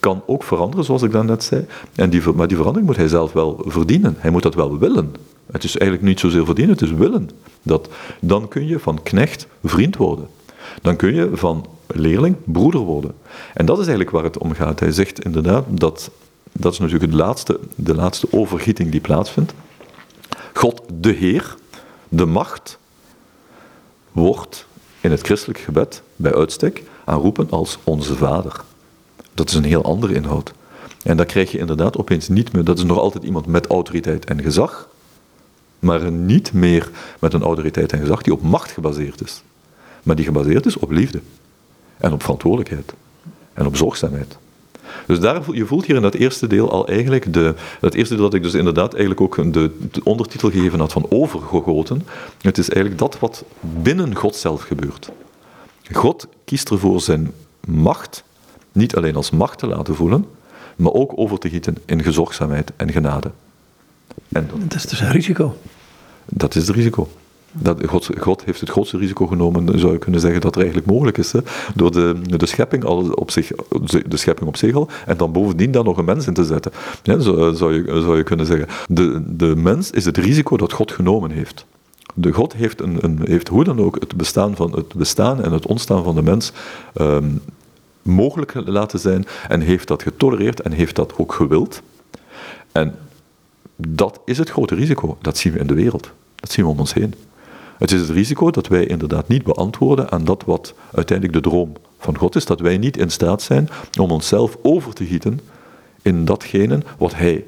[0.00, 1.66] kan ook veranderen, zoals ik daarnet zei.
[1.94, 4.16] En die, maar die verandering moet hij zelf wel verdienen.
[4.18, 5.14] Hij moet dat wel willen.
[5.52, 7.30] Het is eigenlijk niet zozeer verdienen, het is willen.
[7.62, 7.88] Dat,
[8.20, 10.26] dan kun je van knecht vriend worden.
[10.82, 13.14] Dan kun je van leerling broeder worden.
[13.54, 14.80] En dat is eigenlijk waar het om gaat.
[14.80, 16.10] Hij zegt inderdaad dat,
[16.52, 19.54] dat is natuurlijk het laatste, de laatste overgieting die plaatsvindt.
[20.54, 21.54] God de Heer,
[22.08, 22.78] de macht,
[24.12, 24.66] wordt
[25.00, 28.64] in het christelijk gebed bij uitstek aanroepen als onze Vader.
[29.34, 30.52] Dat is een heel andere inhoud.
[31.02, 34.24] En dan krijg je inderdaad opeens niet meer, dat is nog altijd iemand met autoriteit
[34.24, 34.88] en gezag,
[35.78, 39.42] maar niet meer met een autoriteit en gezag die op macht gebaseerd is,
[40.04, 41.20] maar die gebaseerd is op liefde
[41.96, 42.94] en op verantwoordelijkheid
[43.54, 44.38] en op zorgzaamheid.
[45.06, 48.22] Dus daar, je voelt hier in dat eerste deel al eigenlijk, de, dat eerste deel
[48.24, 52.06] dat ik dus inderdaad eigenlijk ook de, de ondertitel gegeven had van overgegoten.
[52.40, 55.10] Het is eigenlijk dat wat binnen God zelf gebeurt.
[55.92, 57.32] God kiest ervoor zijn
[57.66, 58.24] macht
[58.72, 60.26] niet alleen als macht te laten voelen,
[60.76, 63.30] maar ook over te gieten in gezorgzaamheid en genade.
[64.28, 65.56] En dat, dat is dus een risico.
[66.24, 67.08] Dat is het risico.
[67.58, 70.90] Dat God, God, heeft het grootste risico genomen, zou je kunnen zeggen, dat er eigenlijk
[70.90, 71.32] mogelijk is.
[71.32, 71.38] Hè,
[71.74, 73.50] door de, de, schepping al op zich,
[74.06, 76.72] de schepping op zich al, en dan bovendien daar nog een mens in te zetten.
[77.02, 78.68] Zo, zou, je, zou je kunnen zeggen.
[78.88, 81.66] De, de mens is het risico dat God genomen heeft.
[82.14, 85.52] De God heeft, een, een, heeft hoe dan ook het bestaan, van, het bestaan en
[85.52, 86.52] het ontstaan van de mens
[87.00, 87.40] um,
[88.02, 91.82] mogelijk laten zijn en heeft dat getolereerd en heeft dat ook gewild.
[92.72, 92.94] En
[93.76, 95.16] dat is het grote risico.
[95.20, 96.10] Dat zien we in de wereld.
[96.34, 97.14] Dat zien we om ons heen.
[97.84, 101.72] Het is het risico dat wij inderdaad niet beantwoorden aan dat wat uiteindelijk de droom
[101.98, 102.44] van God is.
[102.44, 103.68] Dat wij niet in staat zijn
[104.00, 105.40] om onszelf over te gieten
[106.02, 107.44] in datgene wat Hij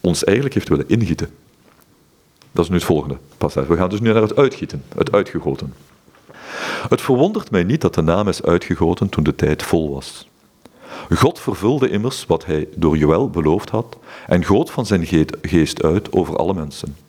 [0.00, 1.28] ons eigenlijk heeft willen ingieten.
[2.52, 3.68] Dat is nu het volgende passage.
[3.68, 5.74] We gaan dus nu naar het uitgieten, het uitgegoten.
[6.88, 10.28] Het verwondert mij niet dat de naam is uitgegoten toen de tijd vol was.
[11.14, 13.96] God vervulde immers wat hij door Joël beloofd had
[14.26, 15.06] en goot van zijn
[15.42, 17.03] geest uit over alle mensen.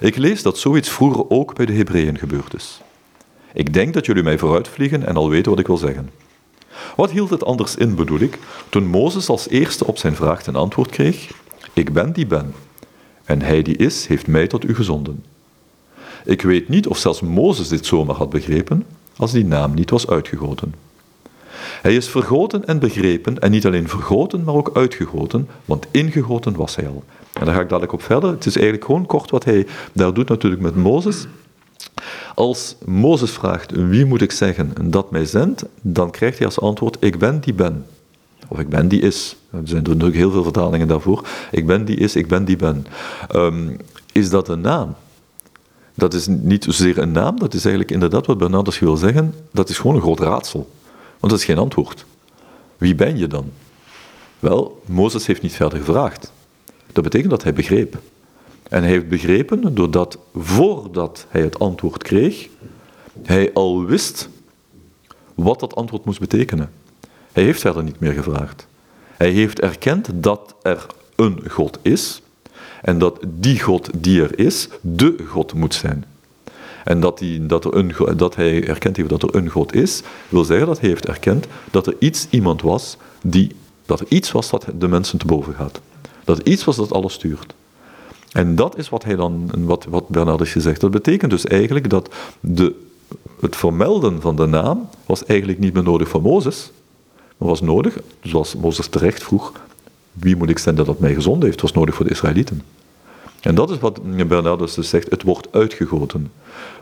[0.00, 2.80] Ik lees dat zoiets vroeger ook bij de Hebreeën gebeurd is.
[3.52, 6.10] Ik denk dat jullie mij vooruitvliegen en al weten wat ik wil zeggen.
[6.96, 10.56] Wat hield het anders in, bedoel ik, toen Mozes als eerste op zijn vraag ten
[10.56, 11.30] antwoord kreeg:
[11.72, 12.54] Ik ben die ben,
[13.24, 15.24] en hij die is, heeft mij tot u gezonden.
[16.24, 20.06] Ik weet niet of zelfs Mozes dit zomaar had begrepen als die naam niet was
[20.06, 20.74] uitgegoten.
[21.82, 26.76] Hij is vergoten en begrepen, en niet alleen vergoten, maar ook uitgegoten, want ingegoten was
[26.76, 27.04] hij al.
[27.32, 28.30] En daar ga ik dadelijk op verder.
[28.30, 31.26] Het is eigenlijk gewoon kort wat hij daar doet natuurlijk met Mozes.
[32.34, 36.96] Als Mozes vraagt, wie moet ik zeggen dat mij zendt, dan krijgt hij als antwoord,
[37.00, 37.86] ik ben die ben.
[38.48, 39.36] Of ik ben die is.
[39.50, 41.28] Er zijn natuurlijk heel veel vertalingen daarvoor.
[41.50, 42.86] Ik ben die is, ik ben die ben.
[43.34, 43.76] Um,
[44.12, 44.94] is dat een naam?
[45.94, 49.68] dat is niet zozeer een naam, dat is eigenlijk inderdaad wat Bernardus wil zeggen, dat
[49.68, 50.70] is gewoon een groot raadsel.
[51.20, 52.04] Want dat is geen antwoord.
[52.78, 53.50] Wie ben je dan?
[54.38, 56.32] Wel, Mozes heeft niet verder gevraagd.
[56.92, 57.98] Dat betekent dat hij begreep.
[58.68, 62.48] En hij heeft begrepen doordat voordat hij het antwoord kreeg,
[63.22, 64.28] hij al wist
[65.34, 66.70] wat dat antwoord moest betekenen.
[67.32, 68.66] Hij heeft verder niet meer gevraagd.
[69.16, 70.86] Hij heeft erkend dat er
[71.16, 72.22] een God is,
[72.82, 76.04] en dat die God die er is, de God moet zijn.
[76.84, 80.44] En dat, dat, er een, dat hij erkend heeft dat er een God is, wil
[80.44, 83.54] zeggen dat hij heeft erkend dat er iets, iemand was, die,
[83.86, 85.80] dat er iets was dat de mensen te boven gaat.
[86.24, 87.54] Dat iets was dat alles stuurt.
[88.32, 90.80] En dat is wat, hij dan, wat, wat Bernardus gezegd.
[90.80, 92.74] Dat betekent dus eigenlijk dat de,
[93.40, 96.70] het vermelden van de naam was eigenlijk niet meer nodig voor Mozes,
[97.36, 99.52] maar was nodig, zoals Mozes terecht vroeg,
[100.12, 102.62] wie moet ik zenden dat mij gezonden heeft, was nodig voor de Israëlieten.
[103.40, 106.32] En dat is wat Bernardus dus zegt, het wordt uitgegoten.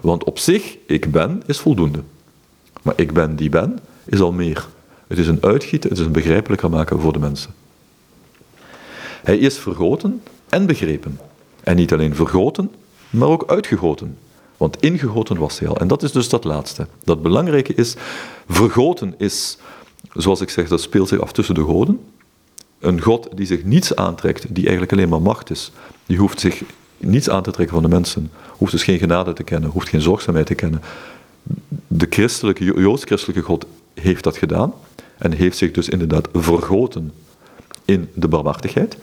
[0.01, 2.03] Want op zich, ik ben, is voldoende.
[2.83, 4.69] Maar ik ben die ben, is al meer.
[5.07, 7.55] Het is een uitgieten, het is een begrijpelijker maken voor de mensen.
[9.23, 11.19] Hij is vergoten en begrepen.
[11.61, 12.71] En niet alleen vergoten,
[13.11, 14.17] maar ook uitgegoten.
[14.57, 15.77] Want ingegoten was hij al.
[15.77, 16.87] En dat is dus dat laatste.
[17.05, 17.97] Dat belangrijke is,
[18.49, 19.59] vergoten is,
[20.13, 22.01] zoals ik zeg, dat speelt zich af tussen de goden.
[22.79, 25.73] Een God die zich niets aantrekt, die eigenlijk alleen maar macht is,
[26.07, 26.63] die hoeft zich
[26.97, 30.01] niets aan te trekken van de mensen, hoeft dus geen genade te kennen, hoeft geen
[30.01, 30.83] zorgzaamheid te kennen.
[31.87, 34.75] de christelijke, joods-christelijke God heeft dat gedaan
[35.19, 37.13] en heeft zich dus inderdaad vergoten
[37.85, 38.97] in de barmhartigheid.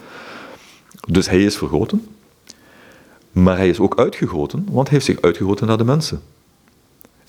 [1.07, 2.07] Dus hij is vergoten,
[3.31, 6.21] maar hij is ook uitgegoten, want hij heeft zich uitgegoten naar de mensen.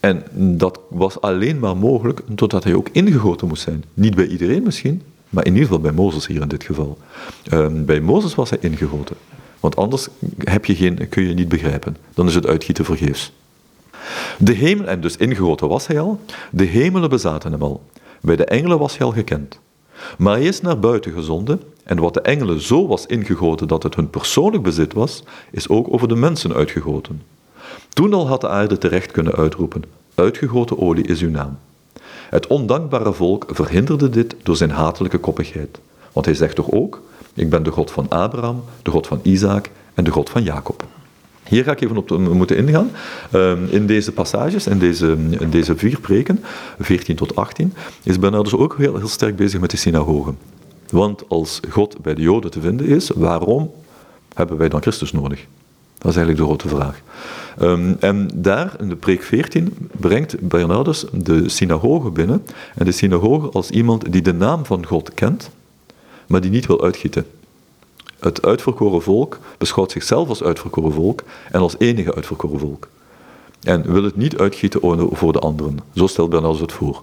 [0.01, 3.85] En dat was alleen maar mogelijk totdat hij ook ingegoten moest zijn.
[3.95, 6.99] Niet bij iedereen misschien, maar in ieder geval bij Mozes hier in dit geval.
[7.45, 9.17] Ehm, bij Mozes was hij ingegoten.
[9.61, 10.09] Want anders
[10.39, 11.97] heb je geen, kun je niet begrijpen.
[12.15, 13.33] Dan is het uitgieten vergeefs.
[14.39, 16.21] De hemel, en dus ingegoten was hij al,
[16.51, 17.85] de hemelen bezaten hem al.
[18.21, 19.59] Bij de engelen was hij al gekend.
[20.19, 23.95] Maar hij is naar buiten gezonden, en wat de engelen zo was ingegoten dat het
[23.95, 27.23] hun persoonlijk bezit was, is ook over de mensen uitgegoten.
[27.89, 29.83] Toen al had de aarde terecht kunnen uitroepen:
[30.15, 31.59] Uitgegoten olie is uw naam.
[32.31, 35.79] Het ondankbare volk verhinderde dit door zijn hatelijke koppigheid.
[36.13, 37.03] Want hij zegt toch ook:
[37.35, 40.85] Ik ben de God van Abraham, de God van Isaac en de God van Jacob.
[41.49, 42.91] Hier ga ik even op moeten ingaan.
[43.31, 45.17] Ehm, in deze passages, in deze,
[45.51, 46.45] deze vier preken,
[46.79, 50.39] 14 tot 18, is Bernardus ook heel, heel sterk bezig met de synagogen.
[50.91, 53.71] Want als God bij de Joden te vinden is, waarom
[54.35, 55.47] hebben wij dan Christus nodig?
[55.99, 57.01] Dat is eigenlijk de grote vraag.
[57.59, 62.45] Ehm, en daar, in de preek 14, brengt Bernardus de synagoge binnen.
[62.75, 65.51] En de synagoge als iemand die de naam van God kent,
[66.27, 67.27] maar die niet wil uitgieten.
[68.21, 72.89] Het uitverkoren volk beschouwt zichzelf als uitverkoren volk en als enige uitverkoren volk.
[73.63, 74.81] En wil het niet uitgieten
[75.13, 75.79] voor de anderen.
[75.95, 77.03] Zo stelt Bernardus het voor.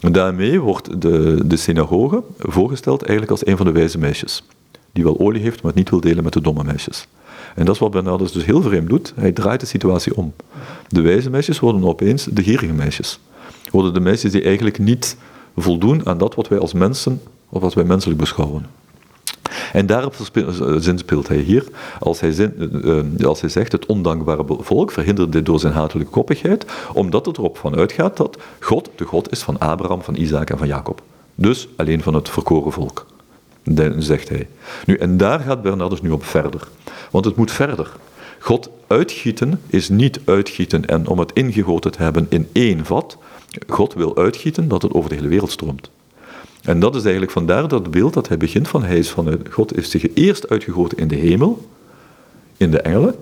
[0.00, 4.44] Daarmee wordt de, de synagoge voorgesteld eigenlijk als een van de wijze meisjes.
[4.92, 7.06] Die wel olie heeft, maar het niet wil delen met de domme meisjes.
[7.54, 9.12] En dat is wat Bernardus dus heel vreemd doet.
[9.16, 10.32] Hij draait de situatie om.
[10.88, 13.20] De wijze meisjes worden opeens de gierige meisjes.
[13.70, 15.16] Worden de meisjes die eigenlijk niet
[15.56, 18.66] voldoen aan dat wat wij als mensen, of wat wij menselijk beschouwen.
[19.72, 20.14] En daarop
[20.78, 21.64] zinspeelt hij hier,
[22.00, 22.70] als hij, zin,
[23.18, 27.38] uh, als hij zegt, het ondankbare volk verhindert dit door zijn hatelijke koppigheid, omdat het
[27.38, 31.02] erop van uitgaat dat God de God is van Abraham, van Isaac en van Jacob.
[31.34, 33.06] Dus alleen van het verkoren volk,
[33.98, 34.48] zegt hij.
[34.86, 36.68] Nu, en daar gaat Bernardus nu op verder.
[37.10, 37.92] Want het moet verder.
[38.40, 43.18] God uitgieten is niet uitgieten en om het ingegoten te hebben in één vat.
[43.68, 45.90] God wil uitgieten dat het over de hele wereld stroomt.
[46.62, 49.72] En dat is eigenlijk vandaar dat beeld dat hij begint van, hij is van God
[49.74, 51.68] heeft zich eerst uitgegoten in de hemel,
[52.56, 53.14] in de engelen,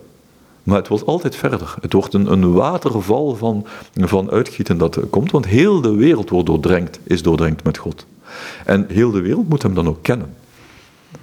[0.62, 1.74] maar het wordt altijd verder.
[1.80, 6.46] Het wordt een, een waterval van, van uitgieten dat komt, want heel de wereld wordt
[6.46, 8.06] doordrenkt, is doordrenkt met God.
[8.64, 10.34] En heel de wereld moet hem dan ook kennen.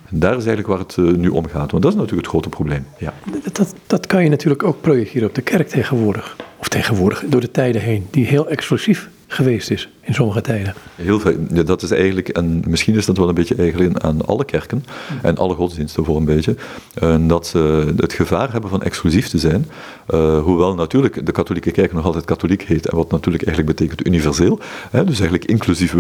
[0.09, 2.27] En daar is eigenlijk waar het eh, nu om gaat, want dat is natuurlijk het
[2.27, 2.85] grote probleem.
[2.97, 3.13] Ja.
[3.51, 6.35] Dat, dat kan je natuurlijk ook projecteren op de kerk tegenwoordig.
[6.57, 10.73] Of tegenwoordig, door de tijden heen, die heel explosief geweest is in sommige tijden.
[10.95, 11.35] Heel veel.
[11.53, 14.85] Ja, dat is eigenlijk, en misschien is dat wel een beetje eigenlijk aan alle kerken
[15.21, 16.55] en alle godsdiensten voor een beetje,
[17.03, 19.65] uh, dat ze het gevaar hebben van exclusief te zijn.
[20.13, 24.07] Uh, hoewel natuurlijk de katholieke kerk nog altijd katholiek heet en wat natuurlijk eigenlijk betekent
[24.07, 24.59] universeel.
[24.91, 25.95] Hè, dus eigenlijk inclusief,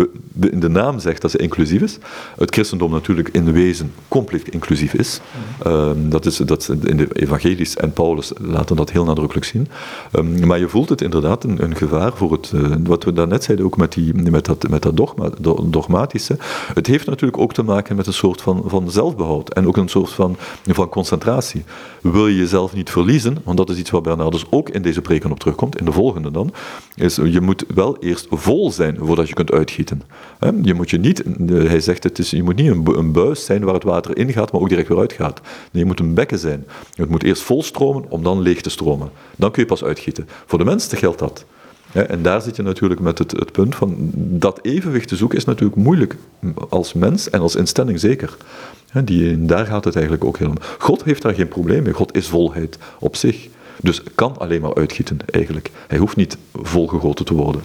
[0.49, 1.97] in de naam zegt dat ze inclusief is.
[2.37, 5.19] Het christendom natuurlijk in wezen compleet inclusief is.
[5.67, 9.67] Uh, dat is dat in de evangelies en Paulus laten dat heel nadrukkelijk zien.
[10.13, 13.43] Um, maar je voelt het inderdaad een, een gevaar voor het, uh, wat we daarnet
[13.43, 16.37] zeiden, ook met, die, met dat, dogmatische.
[16.73, 19.89] Het heeft natuurlijk ook te maken met een soort van, van zelfbehoud en ook een
[19.89, 21.63] soort van, van concentratie.
[22.01, 25.31] Wil je jezelf niet verliezen, want dat is iets waar Bernardus ook in deze preken
[25.31, 26.53] op terugkomt, in de volgende dan,
[26.95, 30.01] is je moet wel eerst vol zijn voordat je kunt uitgieten.
[30.61, 33.63] Je moet je niet, hij zegt, het is, je moet niet een, een buis zijn
[33.63, 35.41] waar het water ingaat, maar ook direct weer uitgaat.
[35.71, 36.65] Nee, je moet een bekken zijn.
[36.95, 39.09] Het moet eerst vol stromen om dan leeg te stromen.
[39.35, 40.27] Dan kun je pas uitgieten.
[40.45, 41.45] Voor de mensen geldt dat
[41.95, 45.45] en daar zit je natuurlijk met het, het punt van dat evenwicht te zoeken is
[45.45, 46.15] natuurlijk moeilijk
[46.69, 48.37] als mens en als instelling zeker.
[49.03, 50.61] die, daar gaat het eigenlijk ook helemaal.
[50.77, 51.93] God heeft daar geen probleem mee.
[51.93, 53.47] God is volheid op zich.
[53.81, 55.71] Dus kan alleen maar uitgieten eigenlijk.
[55.87, 57.61] Hij hoeft niet volgegoten te worden.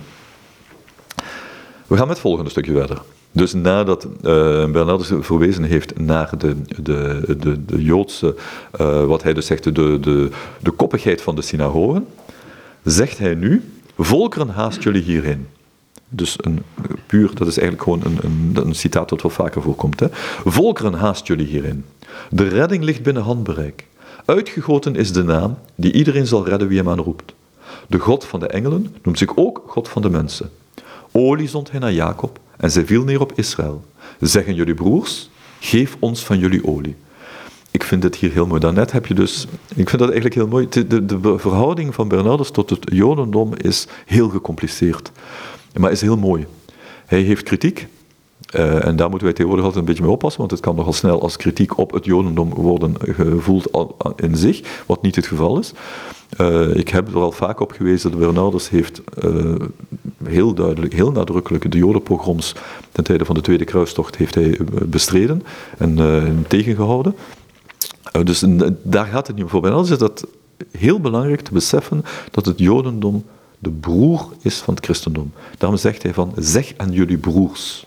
[1.87, 3.03] We gaan met het volgende stukje verder.
[3.33, 4.11] Dus nadat uh,
[4.71, 8.35] Bernardus verwezen heeft naar de, de, de, de Joodse,
[8.81, 10.29] uh, wat hij dus zegt, de, de,
[10.61, 12.07] de koppigheid van de synagogen,
[12.85, 13.63] zegt hij nu
[14.03, 15.47] Volkeren haast jullie hierin.
[16.09, 16.63] Dus een,
[17.07, 20.01] puur, dat is eigenlijk gewoon een, een, een citaat dat wel vaker voorkomt.
[20.01, 20.07] Hè?
[20.45, 21.85] Volkeren haast jullie hierin.
[22.31, 23.87] De redding ligt binnen handbereik.
[24.25, 27.35] Uitgegoten is de naam die iedereen zal redden wie hem aanroept.
[27.87, 30.51] De God van de engelen noemt zich ook God van de mensen.
[31.13, 33.85] Olie zond hij naar Jacob en zij viel neer op Israël.
[34.21, 35.31] Zeggen jullie broers,
[35.61, 36.97] geef ons van jullie olie
[37.71, 38.61] ik vind het hier heel mooi.
[38.61, 40.69] Daarnet heb je dus, ik vind dat eigenlijk heel mooi.
[40.69, 45.11] De, de, verhouding van Bernardus tot het Jodendom is heel gecompliceerd,
[45.77, 46.47] maar is heel mooi.
[47.07, 47.87] Hij heeft kritiek,
[48.55, 50.93] uh, en daar moeten wij tegenwoordig altijd een beetje mee oppassen, want het kan nogal
[50.93, 53.69] snel als kritiek op het Jodendom worden gevoeld
[54.17, 55.73] in zich, wat niet het geval is.
[56.41, 59.55] Uh, ik heb er al vaak op gewezen dat Bernardus heeft uh,
[60.25, 62.55] heel duidelijk, heel nadrukkelijk de jodenpogroms
[62.93, 65.43] ten tijde van de Tweede Kruistocht heeft hij bestreden
[65.79, 67.15] en tegengehouden.
[68.13, 68.45] Dus
[68.83, 69.51] daar gaat het niet om.
[69.51, 70.27] Voor Bernardus is dat
[70.71, 73.25] heel belangrijk te beseffen dat het jodendom
[73.59, 75.33] de broer is van het christendom.
[75.59, 77.87] Daarom zegt hij van, zeg aan jullie broers.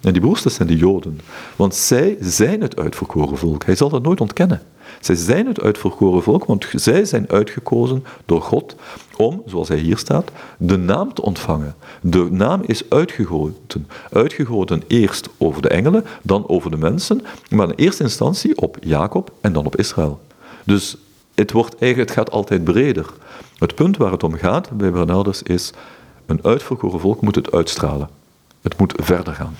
[0.00, 1.20] En die broers, dat zijn de Joden.
[1.56, 3.64] Want zij zijn het uitverkoren volk.
[3.64, 4.62] Hij zal dat nooit ontkennen.
[5.00, 8.74] Zij zijn het uitverkoren volk, want zij zijn uitgekozen door God
[9.16, 11.74] om, zoals hij hier staat, de naam te ontvangen.
[12.00, 13.88] De naam is uitgegoten.
[14.12, 19.32] Uitgegoten eerst over de engelen, dan over de mensen, maar in eerste instantie op Jacob
[19.40, 20.20] en dan op Israël.
[20.64, 20.96] Dus
[21.34, 23.06] het, wordt eigenlijk, het gaat altijd breder.
[23.58, 25.72] Het punt waar het om gaat bij Bernardus is,
[26.26, 28.08] een uitverkoren volk moet het uitstralen.
[28.62, 29.56] Het moet verder gaan.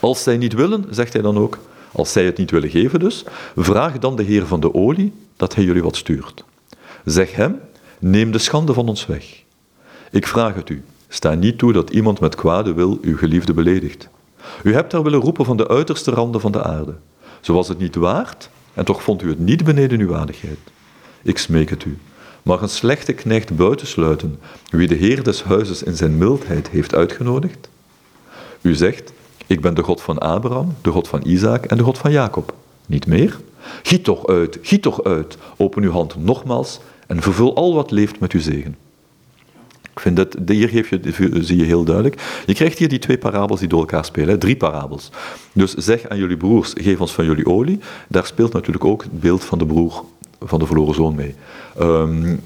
[0.00, 1.58] Als zij niet willen, zegt hij dan ook,
[1.94, 3.24] als zij het niet willen geven dus,
[3.56, 6.44] vraag dan de Heer van de olie dat hij jullie wat stuurt.
[7.04, 7.60] Zeg hem,
[7.98, 9.42] neem de schande van ons weg.
[10.10, 14.08] Ik vraag het u, sta niet toe dat iemand met kwade wil uw geliefde beledigt.
[14.62, 16.94] U hebt haar willen roepen van de uiterste randen van de aarde.
[17.40, 20.58] Zo was het niet waard, en toch vond u het niet beneden uw waardigheid.
[21.22, 21.98] Ik smeek het u,
[22.42, 24.40] mag een slechte knecht buitensluiten,
[24.70, 27.68] wie de Heer des huizes in zijn mildheid heeft uitgenodigd?
[28.60, 29.12] U zegt,
[29.46, 32.54] ik ben de God van Abraham, de God van Isaac en de God van Jacob.
[32.86, 33.40] Niet meer?
[33.82, 35.36] Giet toch uit, giet toch uit.
[35.56, 38.76] Open uw hand nogmaals en vervul al wat leeft met uw zegen.
[39.92, 42.42] Ik vind dat, hier je, zie je heel duidelijk.
[42.46, 45.10] Je krijgt hier die twee parabels die door elkaar spelen, drie parabels.
[45.52, 47.78] Dus zeg aan jullie broers, geef ons van jullie olie.
[48.08, 50.04] Daar speelt natuurlijk ook het beeld van de broer
[50.40, 51.34] van de verloren zoon mee.
[51.80, 52.40] Um,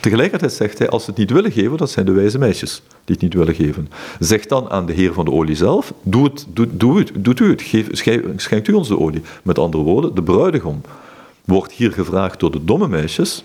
[0.00, 3.14] Tegelijkertijd zegt hij, als ze het niet willen geven, dat zijn de wijze meisjes die
[3.14, 3.88] het niet willen geven.
[4.18, 7.40] Zeg dan aan de heer van de olie zelf, doe het, doe, doe het, doet
[7.40, 7.88] u het, geef,
[8.36, 9.22] schenkt u ons de olie.
[9.42, 10.80] Met andere woorden, de bruidegom
[11.44, 13.44] wordt hier gevraagd door de domme meisjes,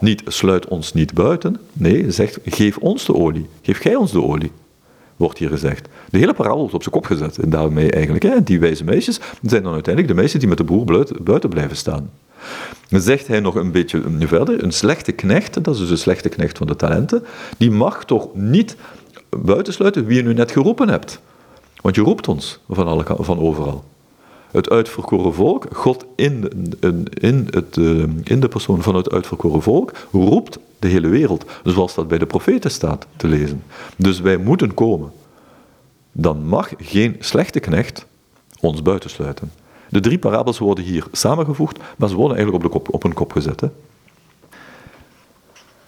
[0.00, 4.22] niet sluit ons niet buiten, nee, zegt geef ons de olie, geef gij ons de
[4.22, 4.50] olie
[5.18, 5.88] wordt hier gezegd.
[6.10, 7.38] De hele parabel wordt op zijn kop gezet.
[7.38, 10.64] En daarmee eigenlijk, hè, die wijze meisjes zijn dan uiteindelijk de meisjes die met de
[10.64, 12.10] broer buiten blijven staan.
[12.88, 16.28] Dan zegt hij nog een beetje verder, een slechte knecht, dat is dus een slechte
[16.28, 17.24] knecht van de talenten,
[17.56, 18.76] die mag toch niet
[19.28, 21.20] buitensluiten wie je nu net geroepen hebt.
[21.80, 23.84] Want je roept ons van, alle, van overal.
[24.50, 26.50] Het uitverkoren volk, God in,
[27.10, 31.44] in, het, eh, in de persoon van het uitverkoren volk, roept de hele wereld.
[31.64, 33.62] Zoals dat bij de profeten staat te lezen.
[33.96, 35.12] Dus wij moeten komen.
[36.12, 38.06] Dan mag geen slechte knecht
[38.60, 39.52] ons buitensluiten.
[39.88, 43.32] De drie parabels worden hier samengevoegd, maar ze worden eigenlijk op, kop, op een kop
[43.32, 43.62] gezet.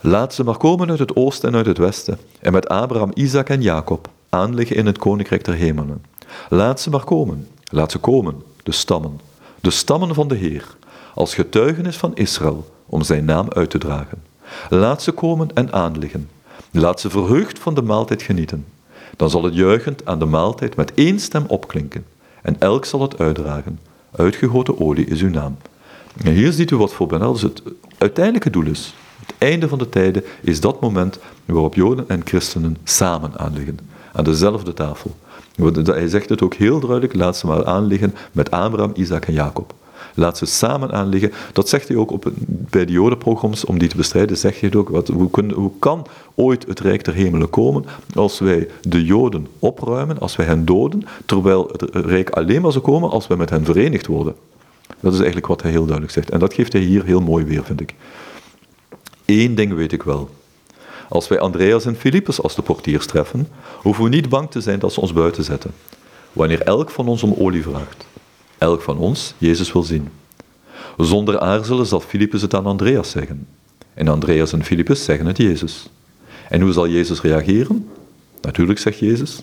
[0.01, 3.49] Laat ze maar komen uit het oosten en uit het westen, en met Abraham, Isaac
[3.49, 6.05] en Jacob aanliggen in het koninkrijk der hemelen.
[6.49, 9.21] Laat ze maar komen, laat ze komen, de stammen,
[9.61, 10.77] de stammen van de Heer,
[11.15, 14.23] als getuigenis van Israël, om zijn naam uit te dragen.
[14.69, 16.29] Laat ze komen en aanliggen.
[16.71, 18.67] Laat ze verheugd van de maaltijd genieten.
[19.17, 22.05] Dan zal het juichend aan de maaltijd met één stem opklinken,
[22.43, 23.79] en elk zal het uitdragen.
[24.11, 25.57] Uitgegoten olie is uw naam.
[26.25, 27.63] En hier ziet u wat voor Benels het
[27.99, 28.95] uiteindelijke doel is.
[29.27, 33.79] Het einde van de tijden is dat moment waarop Joden en christenen samen aanliggen.
[34.13, 35.17] Aan dezelfde tafel.
[35.85, 39.75] Hij zegt het ook heel duidelijk, laat ze maar aanliggen met Abraham, Isaac en Jacob.
[40.15, 41.33] Laat ze samen aanliggen.
[41.53, 44.89] Dat zegt hij ook op, bij de Jodenprogramma's, om die te bestrijden, zegt hij ook.
[44.89, 47.85] Wat, hoe, hoe kan ooit het Rijk der Hemelen komen
[48.15, 52.85] als wij de Joden opruimen, als wij hen doden, terwijl het Rijk alleen maar zou
[52.85, 54.35] komen als wij met hen verenigd worden?
[55.01, 56.31] Dat is eigenlijk wat hij heel duidelijk zegt.
[56.31, 57.95] En dat geeft hij hier heel mooi weer, vind ik.
[59.25, 60.31] Eén ding weet ik wel.
[61.11, 64.79] Als wij Andreas en Filippus als de portiers treffen, hoeven we niet bang te zijn
[64.79, 65.71] dat ze ons buiten zetten.
[66.33, 68.07] Wanneer elk van ons om olie vraagt,
[68.59, 70.09] elk van ons Jezus wil zien.
[70.97, 73.47] Zonder aarzelen zal Filippus het aan Andreas zeggen.
[73.95, 75.89] En Andreas en Filippus zeggen het Jezus.
[76.49, 77.89] En hoe zal Jezus reageren?
[78.41, 79.43] Natuurlijk zegt Jezus.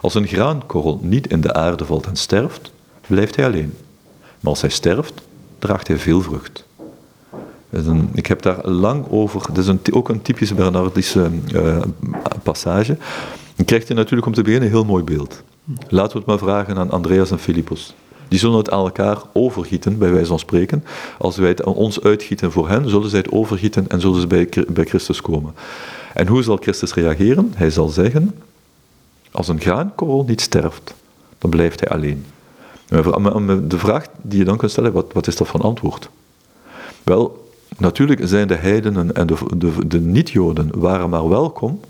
[0.00, 2.72] Als een graankorrel niet in de aarde valt en sterft,
[3.06, 3.74] blijft hij alleen.
[4.40, 5.14] Maar als hij sterft,
[5.58, 6.64] draagt hij veel vrucht.
[8.12, 11.82] Ik heb daar lang over, dat is ook een typische Bernardische uh,
[12.42, 12.96] passage.
[13.56, 15.42] Dan krijgt hij natuurlijk om te beginnen een heel mooi beeld.
[15.88, 17.94] Laten we het maar vragen aan Andreas en Filippus.
[18.28, 20.84] Die zullen het aan elkaar overgieten, bij wijze van spreken.
[21.18, 24.48] Als wij het ons uitgieten voor hen, zullen zij het overgieten en zullen ze bij,
[24.68, 25.54] bij Christus komen.
[26.14, 27.52] En hoe zal Christus reageren?
[27.54, 28.34] Hij zal zeggen,
[29.30, 30.94] als een graankorrel niet sterft,
[31.38, 32.24] dan blijft hij alleen.
[32.88, 36.08] De vraag die je dan kunt stellen, wat, wat is dat van antwoord?
[37.02, 41.80] Wel, natuurlijk zijn de heidenen en de, de, de niet-Joden waren maar welkom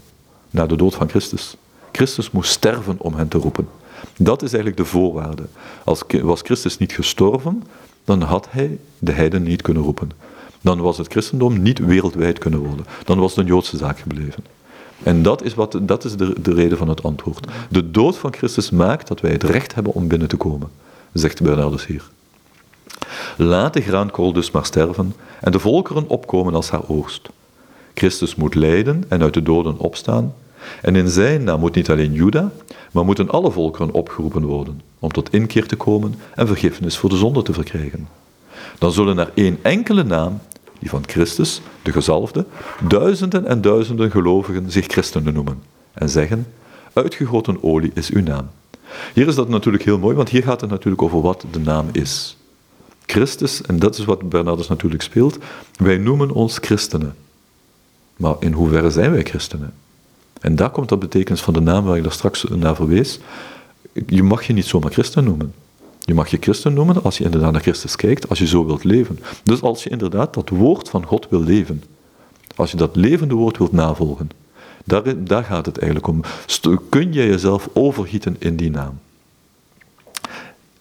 [0.50, 1.56] na de dood van Christus.
[1.92, 3.68] Christus moest sterven om hen te roepen.
[4.16, 5.42] Dat is eigenlijk de voorwaarde.
[5.84, 7.62] Als was Christus niet gestorven,
[8.04, 10.10] dan had hij de heiden niet kunnen roepen.
[10.60, 12.86] dan was het christendom niet wereldwijd kunnen worden.
[13.04, 14.44] Dan was het een Joodse zaak gebleven.
[15.02, 17.46] En dat is, wat, dat is de, de reden van het antwoord.
[17.70, 20.68] De dood van Christus maakt dat wij het recht hebben om binnen te komen,
[21.12, 22.10] zegt Bernardus hier.
[23.36, 27.28] Laat de graankool dus maar sterven en de volkeren opkomen als haar oogst.
[27.94, 30.34] Christus moet lijden en uit de doden opstaan.
[30.82, 32.50] En in zijn naam moet niet alleen Juda,
[32.92, 37.16] maar moeten alle volkeren opgeroepen worden om tot inkeer te komen en vergiffenis voor de
[37.16, 38.08] zonde te verkrijgen.
[38.78, 40.40] Dan zullen naar één enkele naam,
[40.78, 42.46] die van Christus, de gezalfde,
[42.88, 46.46] duizenden en duizenden gelovigen zich christenen noemen en zeggen,
[46.92, 48.50] uitgegoten olie is uw naam.
[49.14, 51.88] Hier is dat natuurlijk heel mooi, want hier gaat het natuurlijk over wat de naam
[51.92, 52.36] is.
[53.06, 55.38] Christus, en dat is wat Bernardus natuurlijk speelt,
[55.76, 57.14] wij noemen ons christenen.
[58.16, 59.74] Maar in hoeverre zijn wij christenen?
[60.40, 63.18] En daar komt dat betekenis van de naam waar ik daar straks naar verwees.
[64.06, 65.54] Je mag je niet zomaar christen noemen.
[66.04, 68.84] Je mag je christen noemen als je inderdaad naar Christus kijkt, als je zo wilt
[68.84, 69.18] leven.
[69.42, 71.82] Dus als je inderdaad dat woord van God wil leven.
[72.56, 74.30] Als je dat levende woord wilt navolgen.
[74.84, 76.22] Daar, daar gaat het eigenlijk om.
[76.88, 78.98] Kun je jezelf overgieten in die naam?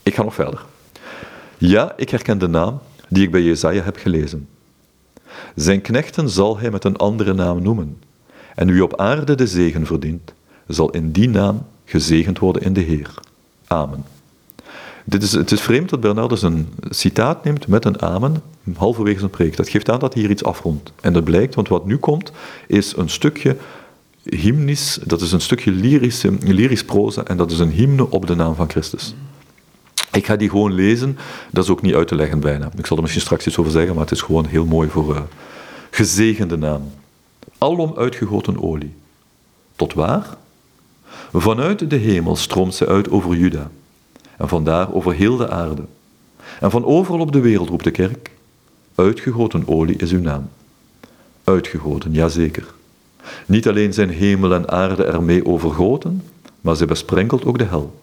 [0.04, 0.66] Ik ga nog verder.
[1.62, 4.48] Ja, ik herken de naam die ik bij Jezaja heb gelezen.
[5.56, 7.98] Zijn knechten zal hij met een andere naam noemen.
[8.56, 10.34] En wie op aarde de zegen verdient,
[10.68, 13.14] zal in die naam gezegend worden in de Heer.
[13.68, 14.04] Amen.
[15.06, 18.42] Dit is, het is vreemd dat Bernardus een citaat neemt met een amen,
[18.76, 19.58] halverwege zijn preek.
[19.58, 20.92] Dat geeft aan dat hij hier iets afrondt.
[21.02, 22.32] En dat blijkt, want wat nu komt,
[22.68, 23.58] is een stukje
[24.24, 28.36] hymnisch, dat is een stukje lyrische, lyrisch proza, en dat is een hymne op de
[28.36, 29.16] naam van Christus.
[30.12, 31.18] Ik ga die gewoon lezen,
[31.52, 32.70] dat is ook niet uit te leggen bijna.
[32.78, 35.16] Ik zal er misschien straks iets over zeggen, maar het is gewoon heel mooi voor
[35.16, 35.22] uh,
[35.90, 36.92] gezegende naam.
[37.58, 38.94] Alom uitgegoten olie.
[39.76, 40.38] Tot waar?
[41.34, 43.72] Vanuit de hemel stroomt ze uit over Juda
[44.38, 45.84] en vandaar over heel de aarde.
[46.60, 48.32] En van overal op de wereld roept de kerk,
[48.96, 50.50] uitgegoten olie is uw naam.
[51.44, 52.74] Uitgegoten, jazeker.
[53.46, 56.24] Niet alleen zijn hemel en aarde ermee overgoten,
[56.62, 58.00] maar ze besprenkelt ook de hel.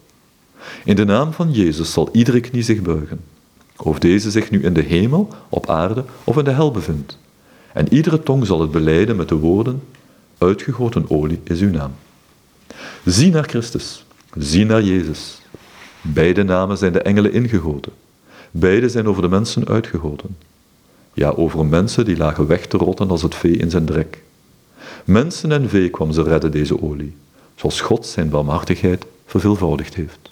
[0.85, 3.21] In de naam van Jezus zal iedere knie zich buigen,
[3.77, 7.19] of deze zich nu in de hemel, op aarde of in de hel bevindt.
[7.73, 9.83] En iedere tong zal het beleiden met de woorden,
[10.39, 11.93] uitgegoten olie is uw naam.
[13.05, 14.05] Zie naar Christus,
[14.39, 15.41] zie naar Jezus.
[16.01, 17.93] Beide namen zijn de engelen ingegoten.
[18.51, 20.37] Beide zijn over de mensen uitgegoten.
[21.15, 24.23] Ja, over mensen die lagen weg te rotten als het vee in zijn drek.
[25.05, 27.17] Mensen en vee kwam ze redden deze olie,
[27.55, 30.31] zoals God zijn barmhartigheid verveelvoudigd heeft.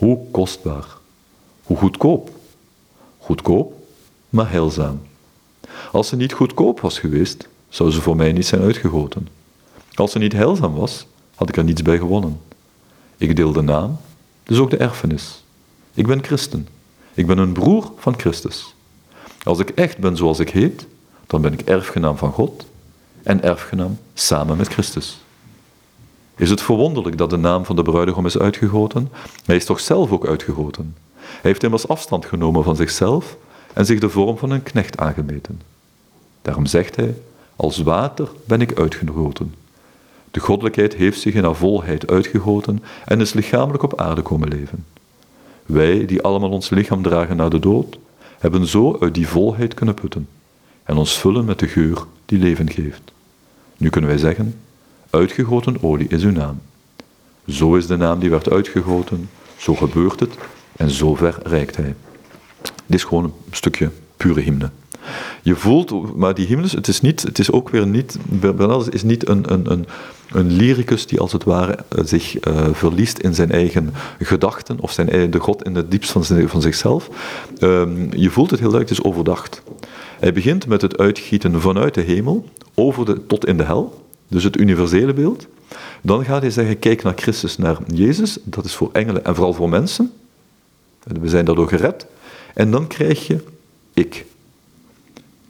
[0.00, 0.84] Hoe kostbaar,
[1.62, 2.30] hoe goedkoop.
[3.18, 3.72] Goedkoop,
[4.28, 5.02] maar heilzaam.
[5.92, 9.28] Als ze niet goedkoop was geweest, zou ze voor mij niet zijn uitgegoten.
[9.94, 12.40] Als ze niet heilzaam was, had ik er niets bij gewonnen.
[13.16, 13.96] Ik deel de naam,
[14.42, 15.42] dus ook de erfenis.
[15.94, 16.68] Ik ben christen.
[17.14, 18.74] Ik ben een broer van Christus.
[19.42, 20.86] Als ik echt ben zoals ik heet,
[21.26, 22.66] dan ben ik erfgenaam van God
[23.22, 25.20] en erfgenaam samen met Christus.
[26.40, 29.08] Is het verwonderlijk dat de naam van de bruidegom is uitgegoten?
[29.44, 30.96] Hij is toch zelf ook uitgegoten?
[31.16, 33.36] Hij heeft immers afstand genomen van zichzelf
[33.72, 35.60] en zich de vorm van een knecht aangemeten.
[36.42, 37.14] Daarom zegt hij,
[37.56, 39.54] als water ben ik uitgegoten.
[40.30, 44.84] De goddelijkheid heeft zich in haar volheid uitgegoten en is lichamelijk op aarde komen leven.
[45.66, 47.98] Wij, die allemaal ons lichaam dragen naar de dood,
[48.38, 50.28] hebben zo uit die volheid kunnen putten
[50.82, 53.12] en ons vullen met de geur die leven geeft.
[53.76, 54.54] Nu kunnen wij zeggen,
[55.10, 56.60] uitgegoten olie is uw naam.
[57.46, 60.34] Zo is de naam die werd uitgegoten, zo gebeurt het
[60.76, 61.94] en zo ver reikt hij.
[62.62, 64.70] Dit is gewoon een stukje pure hymne.
[65.42, 69.02] Je voelt, maar die hymnes, het is, niet, het is ook weer niet, Bernardus is
[69.02, 69.86] niet een, een, een,
[70.30, 74.92] een lyricus die als het ware eh, zich uh, verliest in zijn eigen gedachten of
[74.92, 77.08] zijn, de God in het diepst van, van zichzelf.
[77.60, 79.62] Um, je voelt het heel duidelijk, het is overdacht.
[80.20, 82.44] Hij begint met het uitgieten vanuit de hemel
[82.74, 83.99] over de, tot in de hel,
[84.30, 85.46] dus het universele beeld.
[86.02, 89.52] Dan gaat hij zeggen, kijk naar Christus, naar Jezus, dat is voor engelen en vooral
[89.52, 90.12] voor mensen.
[91.20, 92.06] We zijn daardoor gered.
[92.54, 93.44] En dan krijg je
[93.94, 94.26] ik.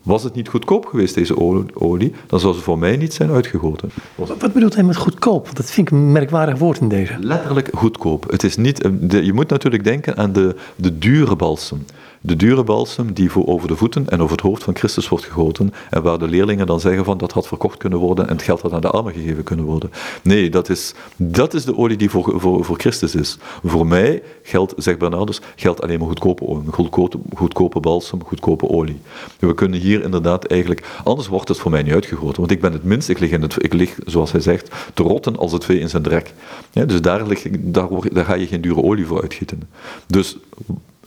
[0.03, 1.37] Was het niet goedkoop geweest, deze
[1.75, 3.91] olie, dan zou ze voor mij niet zijn uitgegoten.
[4.15, 5.57] Wat bedoelt hij met goedkoop?
[5.57, 7.17] Dat vind ik een merkwaardig woord in deze.
[7.21, 8.31] Letterlijk goedkoop.
[8.31, 11.85] Het is niet, je moet natuurlijk denken aan de, de dure balsem
[12.21, 15.25] de dure balsem die voor over de voeten en over het hoofd van Christus wordt
[15.25, 18.43] gegoten en waar de leerlingen dan zeggen van dat had verkocht kunnen worden en het
[18.43, 19.91] geld had aan de armen gegeven kunnen worden.
[20.23, 23.39] Nee, dat is, dat is de olie die voor, voor, voor Christus is.
[23.65, 29.01] Voor mij geldt, zegt Bernardus, geldt alleen maar goedkope goedkope, goedkope balsem, goedkope olie.
[29.39, 32.73] We kunnen hier inderdaad eigenlijk, anders wordt het voor mij niet uitgegoten, want ik ben
[32.73, 35.65] het minst, ik lig, in het, ik lig zoals hij zegt, te rotten als het
[35.65, 36.35] vee in zijn drek.
[36.73, 39.63] Ja, dus daar, lig, daar, daar ga je geen dure olie voor uitgieten.
[40.07, 40.37] Dus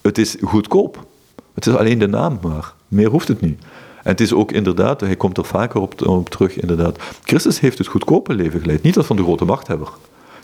[0.03, 1.05] het is goedkoop.
[1.53, 2.73] Het is alleen de naam maar.
[2.87, 3.61] Meer hoeft het niet.
[4.03, 6.99] En het is ook inderdaad, hij komt er vaker op, terug, inderdaad.
[7.23, 9.89] Christus heeft het goedkope leven geleid, niet dat van de grote machthebber.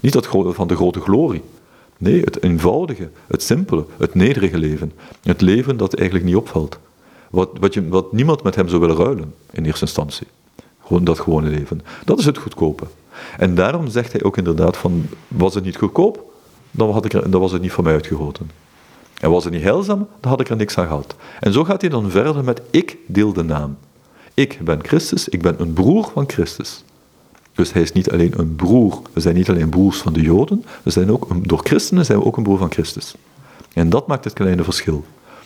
[0.01, 1.41] Niet dat van de grote glorie.
[1.97, 4.91] Nee, het eenvoudige, het simpele, het nederige leven.
[5.23, 6.79] Het leven dat eigenlijk niet opvalt.
[7.29, 10.27] Wat, wat, je, wat niemand met hem zou willen ruilen, in eerste instantie.
[10.85, 11.81] Gewoon dat gewone leven.
[12.05, 12.85] Dat is het goedkope.
[13.37, 16.31] En daarom zegt hij ook inderdaad van, was het niet goedkoop,
[16.71, 18.49] dan, had ik was het niet voor mij uitgegoten.
[19.19, 21.15] En was het niet heilzaam, dan had ik er niks aan gehad.
[21.39, 23.77] En zo gaat hij dan verder met ik deel de naam.
[24.33, 26.83] Ik ben Christus, ik ben een broer van Christus.
[27.53, 30.65] Dus hij is niet alleen een broer, we zijn niet alleen broers van de Joden,
[30.83, 33.15] we zijn ook een, door christenen zijn we ook een broer van Christus.
[33.73, 35.05] En dat maakt het kleine verschil.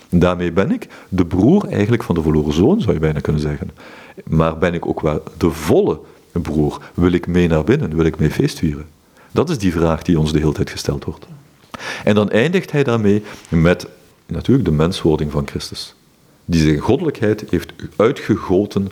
[0.09, 3.71] Daarmee ben ik de broer eigenlijk van de verloren zoon, zou je bijna kunnen zeggen.
[4.25, 5.99] Maar ben ik ook wel de volle
[6.31, 6.81] broer?
[6.93, 7.95] Wil ik mee naar binnen?
[7.95, 8.85] Wil ik mee feestvieren?
[9.31, 11.25] Dat is die vraag die ons de hele tijd gesteld wordt.
[12.03, 13.87] En dan eindigt hij daarmee met
[14.27, 15.95] natuurlijk de menswording van Christus.
[16.45, 18.89] Die zijn goddelijkheid heeft uitgegoten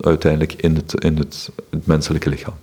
[0.00, 2.54] uiteindelijk in het, in het, het menselijke lichaam.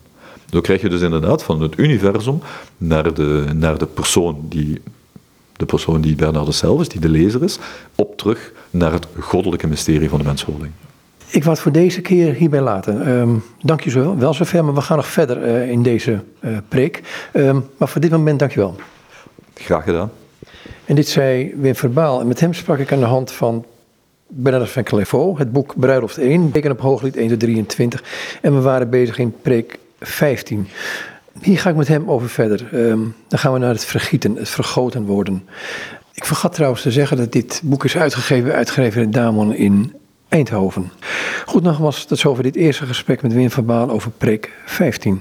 [0.51, 2.39] Zo krijg je dus inderdaad van het universum
[2.77, 4.81] naar de, naar de persoon die
[5.61, 7.59] de persoon die Bernardus zelf is, die de lezer is,
[7.95, 10.71] op terug naar het goddelijke mysterie van de menswording.
[11.27, 13.07] Ik wou het voor deze keer hierbij laten.
[13.09, 16.57] Um, dank je zo wel zover, maar we gaan nog verder uh, in deze uh,
[16.67, 17.01] preek.
[17.33, 18.75] Um, maar voor dit moment dank je wel.
[19.63, 20.11] Graag gedaan.
[20.85, 22.19] En dit zei Wim Verbaal.
[22.19, 23.65] En met hem sprak ik aan de hand van
[24.27, 28.03] Bernardus van Clairvaux, het boek Bruiloft 1, Beken op Hooglied 1 tot 23.
[28.41, 30.67] En we waren bezig in preek 15.
[31.41, 32.69] Hier ga ik met hem over verder.
[32.73, 35.47] Um, dan gaan we naar het vergieten, het vergoten worden.
[36.13, 39.95] Ik vergat trouwens te zeggen dat dit boek is uitgegeven, uitgegeven in Damon in
[40.29, 40.91] Eindhoven.
[41.45, 45.09] Goed, nogmaals, tot zover dit eerste gesprek met Wim van over preek 15.